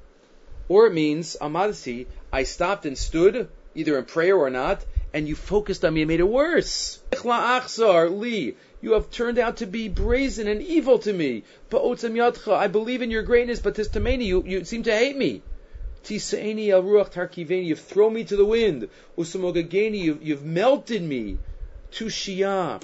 Or 0.68 0.88
it 0.88 0.94
means 0.94 1.38
amadati. 1.40 2.08
I 2.32 2.44
stopped 2.44 2.86
and 2.86 2.98
stood, 2.98 3.50
either 3.74 3.98
in 3.98 4.06
prayer 4.06 4.38
or 4.38 4.50
not, 4.50 4.86
and 5.16 5.30
you 5.30 5.34
focused 5.34 5.86
on 5.86 5.94
me 5.94 6.02
and 6.02 6.10
made 6.10 6.20
it 6.20 6.28
worse. 6.28 7.00
You 7.24 8.92
have 8.92 9.10
turned 9.12 9.40
out 9.40 9.58
to 9.58 9.66
be 9.66 9.88
brazen 9.88 10.50
and 10.50 10.62
evil 10.62 11.00
to 11.00 11.14
me. 11.14 11.44
I 11.74 12.68
believe 12.68 13.02
in 13.02 13.12
your 13.12 13.24
greatness, 13.24 13.60
but 13.62 13.76
tistameni, 13.76 14.26
you, 14.26 14.44
you 14.46 14.66
seem 14.66 14.84
to 14.84 14.92
hate 14.92 15.16
me. 15.16 15.42
Tisaini 16.04 16.70
al 16.70 16.84
tarkiveni, 16.84 17.66
you've 17.66 17.80
thrown 17.80 18.14
me 18.14 18.26
to 18.26 18.36
the 18.36 18.44
wind. 18.44 18.90
Usamogageni, 19.18 20.00
you've, 20.00 20.22
you've 20.22 20.44
melted 20.44 21.02
me. 21.02 21.38
Tushia. 21.94 22.82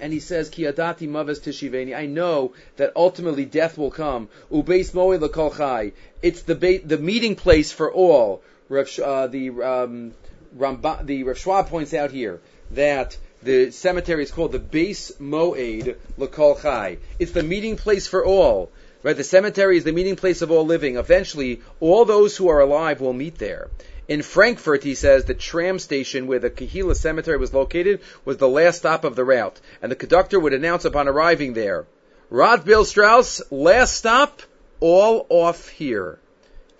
And 0.00 0.12
he 0.12 0.18
says, 0.18 0.50
Kiadati 0.50 1.08
mavas 1.08 1.38
tishiveni. 1.38 1.96
I 1.96 2.06
know 2.06 2.52
that 2.78 2.92
ultimately 2.96 3.44
death 3.44 3.78
will 3.78 3.92
come. 3.92 4.28
Ubeis 4.50 4.92
moe 4.92 5.16
lakol 5.16 5.56
chai. 5.56 5.92
It's 6.20 6.42
the 6.42 6.56
ba- 6.56 6.84
the 6.84 6.98
meeting 6.98 7.36
place 7.36 7.70
for 7.70 7.92
all. 7.92 8.42
Uh, 8.68 9.26
the 9.28 9.50
um, 9.62 10.14
The 10.56 11.22
Rav 11.24 11.38
Schwab 11.38 11.68
points 11.68 11.94
out 11.94 12.10
here 12.10 12.40
that 12.72 13.16
the 13.42 13.70
cemetery 13.70 14.22
is 14.22 14.30
called 14.30 14.52
the 14.52 14.58
Base 14.58 15.12
Moed 15.20 15.96
Lakol 16.18 16.60
Chai. 16.62 16.98
It's 17.18 17.32
the 17.32 17.42
meeting 17.42 17.76
place 17.76 18.06
for 18.06 18.24
all. 18.24 18.70
Right? 19.02 19.16
The 19.16 19.24
cemetery 19.24 19.76
is 19.76 19.84
the 19.84 19.92
meeting 19.92 20.16
place 20.16 20.42
of 20.42 20.50
all 20.50 20.64
living. 20.64 20.96
Eventually, 20.96 21.60
all 21.80 22.04
those 22.04 22.36
who 22.36 22.48
are 22.48 22.60
alive 22.60 23.00
will 23.00 23.12
meet 23.12 23.38
there. 23.38 23.68
In 24.08 24.22
Frankfurt, 24.22 24.84
he 24.84 24.94
says, 24.94 25.24
the 25.24 25.34
tram 25.34 25.78
station 25.78 26.26
where 26.26 26.38
the 26.38 26.50
Kahila 26.50 26.96
cemetery 26.96 27.38
was 27.38 27.54
located 27.54 28.00
was 28.24 28.36
the 28.36 28.48
last 28.48 28.78
stop 28.78 29.04
of 29.04 29.16
the 29.16 29.24
route, 29.24 29.60
and 29.80 29.90
the 29.90 29.96
conductor 29.96 30.38
would 30.38 30.52
announce 30.52 30.84
upon 30.84 31.08
arriving 31.08 31.54
there, 31.54 31.86
Rat-Beil-Straße, 32.28 33.42
last 33.50 33.96
stop, 33.96 34.42
all 34.80 35.26
off 35.28 35.68
here. 35.68 36.18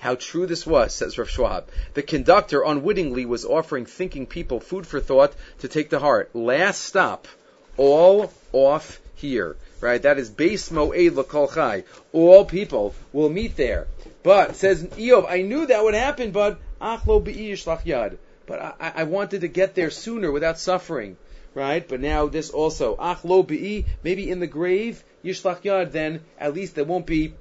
How 0.03 0.15
true 0.17 0.47
this 0.47 0.67
was, 0.67 0.95
says 0.95 1.17
Rav 1.17 1.31
Schwab. 1.31 1.69
The 1.95 2.03
conductor 2.03 2.63
unwittingly 2.63 3.25
was 3.25 3.45
offering 3.45 3.87
thinking 3.87 4.27
people 4.27 4.61
food 4.61 4.87
for 4.87 5.01
thought 5.01 5.33
to 5.61 5.69
take 5.69 5.91
to 5.91 5.99
heart. 5.99 6.31
Last 6.35 6.81
stop, 6.81 7.29
all 7.77 8.33
off 8.53 9.01
here 9.15 9.57
right? 9.83 10.01
That 10.01 10.19
is 10.19 10.31
base 10.31 10.71
moed 10.71 11.15
l'kol 11.15 11.53
chai. 11.53 11.85
All 12.13 12.45
people 12.45 12.95
will 13.13 13.29
meet 13.29 13.57
there. 13.57 13.89
But 14.23 14.57
says 14.57 14.85
Eov, 14.85 15.27
I 15.29 15.43
knew 15.43 15.67
that 15.67 15.83
would 15.83 15.95
happen, 15.95 16.31
but 16.31 16.59
achlo 16.81 17.23
be'i 17.23 17.53
yad. 17.53 18.17
But 18.47 18.77
I, 18.81 18.93
I, 18.97 19.03
wanted 19.05 19.41
to 19.43 19.49
get 19.49 19.75
there 19.75 19.91
sooner 19.91 20.31
without 20.31 20.59
suffering, 20.59 21.17
right? 21.55 21.87
But 21.87 22.01
now 22.01 22.29
this 22.29 22.51
also 22.51 22.97
achlo 22.97 23.47
be'i, 23.47 23.85
maybe 24.03 24.31
in 24.31 24.39
the 24.39 24.47
grave 24.47 25.03
yishlach 25.25 25.63
yad, 25.63 25.91
then 25.91 26.21
at 26.39 26.55
least 26.55 26.77
there 26.77 26.85
won't 26.85 27.07
be 27.07 27.35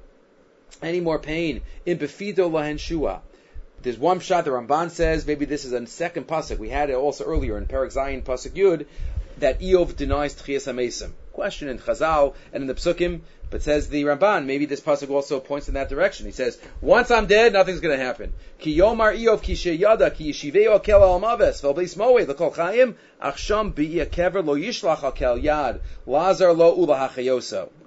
any 0.82 1.00
more 1.00 1.20
pain. 1.20 1.62
In 1.86 1.98
befido 1.98 2.50
lahen 2.50 2.80
shua. 2.80 3.22
There's 3.82 3.98
one 3.98 4.20
shot 4.20 4.46
the 4.46 4.52
Ramban 4.52 4.92
says, 4.92 5.26
maybe 5.26 5.46
this 5.46 5.66
is 5.66 5.74
a 5.74 5.88
second 5.88 6.28
pasuk. 6.28 6.60
We 6.60 6.70
had 6.70 6.92
it 6.92 6.96
also 6.96 7.24
earlier 7.24 7.58
in 7.58 7.66
Parak 7.66 7.94
Zayin 7.94 8.22
pasuk 8.22 8.52
Yud, 8.52 8.86
that 9.40 9.60
Eov 9.60 9.96
denies 9.96 10.36
Tchias 10.36 10.72
HaMesim. 10.72 11.12
Question 11.34 11.68
in 11.68 11.80
Chazal 11.80 12.36
and 12.54 12.62
in 12.62 12.68
the 12.68 12.76
Psukim, 12.76 13.22
but 13.50 13.64
says 13.64 13.90
the 13.90 14.04
Ramban, 14.04 14.46
maybe 14.46 14.66
this 14.66 14.82
pasuk 14.82 15.10
also 15.10 15.40
points 15.40 15.68
in 15.68 15.74
that 15.74 15.90
direction. 15.90 16.28
He 16.28 16.32
says, 16.32 16.60
once 16.80 17.10
I'm 17.10 17.26
dead, 17.26 17.54
nothing's 17.54 17.80
going 17.80 17.98
to 17.98 18.04
happen. 18.04 18.34
Ki 18.60 18.78
yomar 18.78 19.18
Eov 19.18 19.42
ki 19.42 19.54
sheyada 19.54 20.14
ki 20.14 20.32
yishiveo 20.32 20.80
akel 20.80 21.02
al 21.02 21.20
maves 21.20 21.62
vel 21.62 21.74
beis 21.74 21.96
moed 21.98 22.28
l'kol 22.28 22.54
chayim 22.54 22.96
achsham 23.20 23.74
bi'i 23.74 24.06
kever 24.06 24.46
lo 24.46 24.56
yishlach 24.56 25.00
akel 25.00 25.42
yad 25.42 25.80
lazar 26.06 26.54
lo 26.54 26.76
ula. 26.76 27.12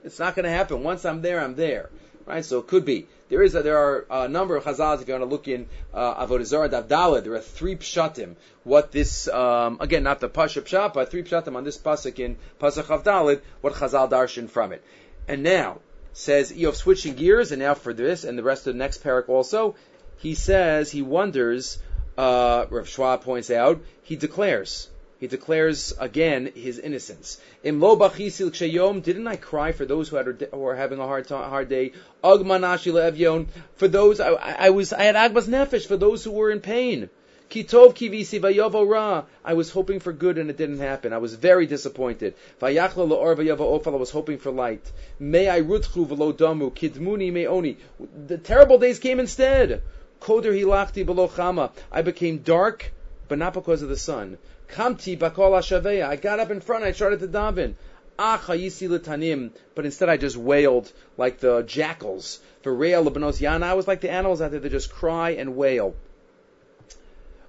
It's 0.02 0.18
not 0.18 0.34
going 0.34 0.44
to 0.44 0.50
happen. 0.50 0.82
Once 0.82 1.04
I'm 1.04 1.22
there, 1.22 1.40
I'm 1.40 1.54
there. 1.54 1.90
Right? 2.26 2.44
So 2.44 2.58
it 2.58 2.66
could 2.66 2.84
be. 2.84 3.06
There 3.28 3.42
is 3.42 3.54
a, 3.54 3.62
there 3.62 3.78
are 3.78 4.06
a 4.10 4.28
number 4.28 4.56
of 4.56 4.64
chazals. 4.64 5.02
If 5.02 5.08
you 5.08 5.14
want 5.14 5.24
to 5.24 5.30
look 5.30 5.48
in 5.48 5.66
uh, 5.92 6.26
Avodah 6.26 6.44
Zarah 6.44 6.68
Davdalad, 6.68 7.24
there 7.24 7.34
are 7.34 7.40
three 7.40 7.76
pshatim. 7.76 8.36
What 8.64 8.92
this 8.92 9.28
um, 9.28 9.78
again, 9.80 10.02
not 10.02 10.20
the 10.20 10.28
pasha 10.28 10.62
pshat, 10.62 10.94
but 10.94 11.10
three 11.10 11.22
pshatim 11.22 11.56
on 11.56 11.64
this 11.64 11.78
pasuk 11.78 12.18
in 12.18 12.36
pasuk 12.60 12.84
Avdalad. 12.84 13.40
What 13.60 13.74
chazal 13.74 14.10
darshan 14.10 14.48
from 14.48 14.72
it. 14.72 14.84
And 15.26 15.42
now 15.42 15.80
says 16.12 16.52
Eov 16.52 16.74
switching 16.74 17.14
gears, 17.14 17.50
and 17.50 17.60
now 17.60 17.74
for 17.74 17.92
this 17.92 18.24
and 18.24 18.38
the 18.38 18.42
rest 18.42 18.66
of 18.66 18.74
the 18.74 18.78
next 18.78 19.02
parak 19.02 19.28
also, 19.28 19.74
he 20.18 20.34
says 20.34 20.90
he 20.90 21.02
wonders. 21.02 21.78
Uh, 22.16 22.66
Rav 22.70 22.88
Schwab 22.88 23.22
points 23.22 23.50
out 23.50 23.82
he 24.04 24.14
declares 24.14 24.88
he 25.24 25.28
declares 25.28 25.94
again 25.98 26.52
his 26.54 26.78
innocence. 26.78 27.40
Im 27.62 27.80
lo 27.80 27.96
bachisil 27.96 28.50
kshayom, 28.50 29.02
didn't 29.02 29.26
I 29.26 29.36
cry 29.36 29.72
for 29.72 29.86
those 29.86 30.10
who, 30.10 30.16
had, 30.16 30.48
who 30.50 30.66
are 30.66 30.76
having 30.76 30.98
a 30.98 31.06
hard, 31.06 31.26
hard 31.30 31.70
day? 31.70 31.92
Agmanashi 32.22 32.92
le'evyon, 32.92 33.46
for 33.76 33.88
those, 33.88 34.20
I, 34.20 34.32
I, 34.32 34.68
was, 34.68 34.92
I 34.92 35.04
had 35.04 35.14
agbas 35.14 35.48
nefesh, 35.48 35.86
for 35.86 35.96
those 35.96 36.22
who 36.24 36.32
were 36.32 36.50
in 36.50 36.60
pain. 36.60 37.08
Kitov 37.48 37.94
kivisi 37.94 38.38
vayavo 38.38 38.86
ra. 38.86 39.24
I 39.42 39.54
was 39.54 39.70
hoping 39.70 39.98
for 39.98 40.12
good 40.12 40.36
and 40.36 40.50
it 40.50 40.58
didn't 40.58 40.80
happen. 40.80 41.14
I 41.14 41.18
was 41.18 41.34
very 41.34 41.66
disappointed. 41.66 42.34
Vayachla 42.60 43.08
la'or 43.08 43.34
vayavo 43.34 43.80
ofal. 43.80 43.94
I 43.94 43.96
was 43.96 44.10
hoping 44.10 44.36
for 44.36 44.50
light. 44.50 44.92
May 45.18 45.48
I 45.48 45.62
rutchu 45.62 46.06
v'lo 46.06 46.34
damu 46.34 46.70
kidmuni 46.70 47.32
me'oni. 47.32 47.78
The 48.26 48.36
terrible 48.36 48.76
days 48.76 48.98
came 48.98 49.20
instead. 49.20 49.80
Koder 50.20 50.52
hilachti 50.52 51.06
below 51.06 51.28
chama. 51.28 51.70
I 51.90 52.02
became 52.02 52.40
dark, 52.40 52.92
but 53.28 53.38
not 53.38 53.54
because 53.54 53.82
of 53.82 53.88
the 53.88 53.96
sun. 53.96 54.38
Kamti 54.68 55.16
bakol. 55.16 56.02
I 56.02 56.16
got 56.16 56.40
up 56.40 56.50
in 56.50 56.60
front. 56.60 56.84
I 56.84 56.92
started 56.92 57.20
to 57.20 57.28
daven. 57.28 57.74
letanim. 58.18 59.50
But 59.74 59.84
instead, 59.84 60.08
I 60.08 60.16
just 60.16 60.36
wailed 60.36 60.92
like 61.16 61.38
the 61.38 61.62
jackals. 61.62 62.40
For 62.62 62.74
real, 62.74 63.04
lebanos 63.04 63.40
yana. 63.40 63.64
I 63.64 63.74
was 63.74 63.88
like 63.88 64.00
the 64.00 64.10
animals 64.10 64.40
out 64.40 64.50
there 64.50 64.60
that 64.60 64.70
just 64.70 64.92
cry 64.92 65.30
and 65.30 65.56
wail. 65.56 65.94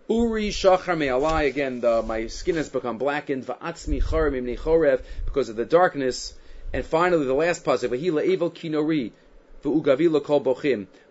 Uri 0.07 0.49
shachar 0.49 0.97
me'alai. 0.97 1.47
Again, 1.47 1.81
the, 1.81 2.01
my 2.03 2.27
skin 2.27 2.55
has 2.55 2.69
become 2.69 2.97
blackened. 2.97 3.45
Va'atzmi 3.45 4.03
charim 4.03 4.57
chorev 4.57 5.01
because 5.25 5.49
of 5.49 5.55
the 5.55 5.65
darkness. 5.65 6.33
And 6.73 6.85
finally, 6.85 7.25
the 7.25 7.33
last 7.33 7.63
pasuk. 7.63 7.89
V'hila 7.89 8.25
evil 8.25 8.51
kinori. 8.51 9.11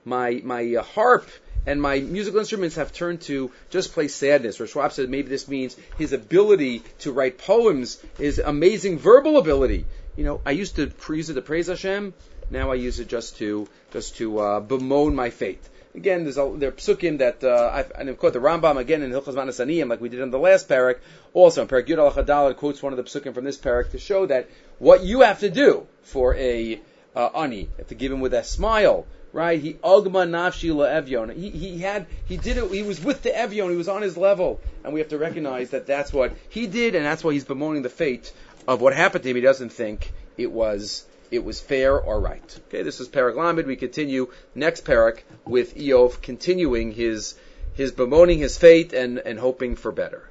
My 0.04 0.40
my 0.44 0.74
harp 0.80 1.28
and 1.66 1.80
my 1.80 2.00
musical 2.00 2.40
instruments 2.40 2.76
have 2.76 2.92
turned 2.92 3.20
to 3.22 3.50
just 3.70 3.92
play 3.92 4.08
sadness. 4.08 4.60
Or 4.60 4.66
Schwab 4.66 4.92
said 4.92 5.08
maybe 5.08 5.28
this 5.28 5.48
means 5.48 5.76
his 5.98 6.12
ability 6.12 6.82
to 7.00 7.12
write 7.12 7.38
poems, 7.38 8.00
his 8.18 8.38
amazing 8.38 8.98
verbal 8.98 9.38
ability. 9.38 9.86
You 10.16 10.24
know, 10.24 10.40
I 10.44 10.52
used 10.52 10.76
to 10.76 10.92
use 11.10 11.30
it 11.30 11.34
to 11.34 11.42
praise 11.42 11.68
Hashem. 11.68 12.14
Now 12.50 12.70
I 12.70 12.74
use 12.74 13.00
it 13.00 13.08
just 13.08 13.38
to 13.38 13.66
just 13.92 14.16
to 14.16 14.38
uh, 14.38 14.60
bemoan 14.60 15.14
my 15.14 15.30
fate. 15.30 15.62
Again, 15.94 16.24
there's 16.24 16.38
a, 16.38 16.52
there 16.56 16.72
psukim 16.72 17.18
that 17.18 17.44
uh, 17.44 17.70
I've, 17.72 17.92
and 17.94 18.18
course 18.18 18.32
the 18.32 18.40
Rambam 18.40 18.78
again 18.78 19.02
in 19.02 19.12
Hilchos 19.12 19.34
Matnos 19.34 19.64
Aniyim, 19.64 19.88
like 19.88 20.00
we 20.00 20.08
did 20.08 20.20
in 20.20 20.30
the 20.30 20.38
last 20.38 20.68
parak. 20.68 20.98
Also, 21.32 21.62
in 21.62 21.68
Parak 21.68 21.86
Yud 21.86 22.28
Al 22.28 22.54
quotes 22.54 22.82
one 22.82 22.92
of 22.92 22.96
the 22.96 23.04
psukim 23.04 23.32
from 23.32 23.44
this 23.44 23.56
parak 23.56 23.92
to 23.92 23.98
show 23.98 24.26
that 24.26 24.50
what 24.78 25.04
you 25.04 25.20
have 25.20 25.40
to 25.40 25.50
do 25.50 25.86
for 26.02 26.34
a 26.34 26.80
uh, 27.14 27.28
ani, 27.34 27.60
you 27.60 27.68
have 27.78 27.88
to 27.88 27.94
give 27.94 28.10
him 28.10 28.20
with 28.20 28.34
a 28.34 28.42
smile, 28.42 29.06
right? 29.34 29.60
He 29.60 29.74
agma 29.74 30.24
nafshi 30.26 30.70
evyon. 30.70 31.34
He 31.34 31.50
he 31.50 31.78
had 31.80 32.06
he 32.24 32.38
did 32.38 32.56
it. 32.56 32.70
He 32.70 32.82
was 32.82 33.02
with 33.02 33.22
the 33.22 33.30
evyon. 33.30 33.70
He 33.70 33.76
was 33.76 33.88
on 33.88 34.00
his 34.00 34.16
level, 34.16 34.60
and 34.82 34.94
we 34.94 35.00
have 35.00 35.10
to 35.10 35.18
recognize 35.18 35.70
that 35.70 35.86
that's 35.86 36.12
what 36.12 36.32
he 36.48 36.66
did, 36.66 36.94
and 36.94 37.04
that's 37.04 37.22
why 37.22 37.32
he's 37.32 37.44
bemoaning 37.44 37.82
the 37.82 37.90
fate 37.90 38.32
of 38.66 38.80
what 38.80 38.94
happened 38.94 39.24
to 39.24 39.30
him. 39.30 39.36
He 39.36 39.42
doesn't 39.42 39.70
think 39.70 40.12
it 40.38 40.50
was 40.50 41.04
it 41.30 41.44
was 41.44 41.60
fair 41.60 41.98
or 42.00 42.20
right. 42.20 42.60
Okay, 42.68 42.82
this 42.82 43.00
is 43.00 43.08
Parak 43.08 43.36
Lamed. 43.36 43.66
We 43.66 43.76
continue 43.76 44.30
next 44.54 44.84
Parak 44.84 45.22
with 45.44 45.76
Eov 45.76 46.22
continuing 46.22 46.92
his 46.92 47.34
his 47.74 47.90
bemoaning 47.90 48.38
his 48.38 48.56
fate 48.56 48.92
and 48.92 49.18
and 49.18 49.38
hoping 49.38 49.74
for 49.74 49.90
better. 49.90 50.30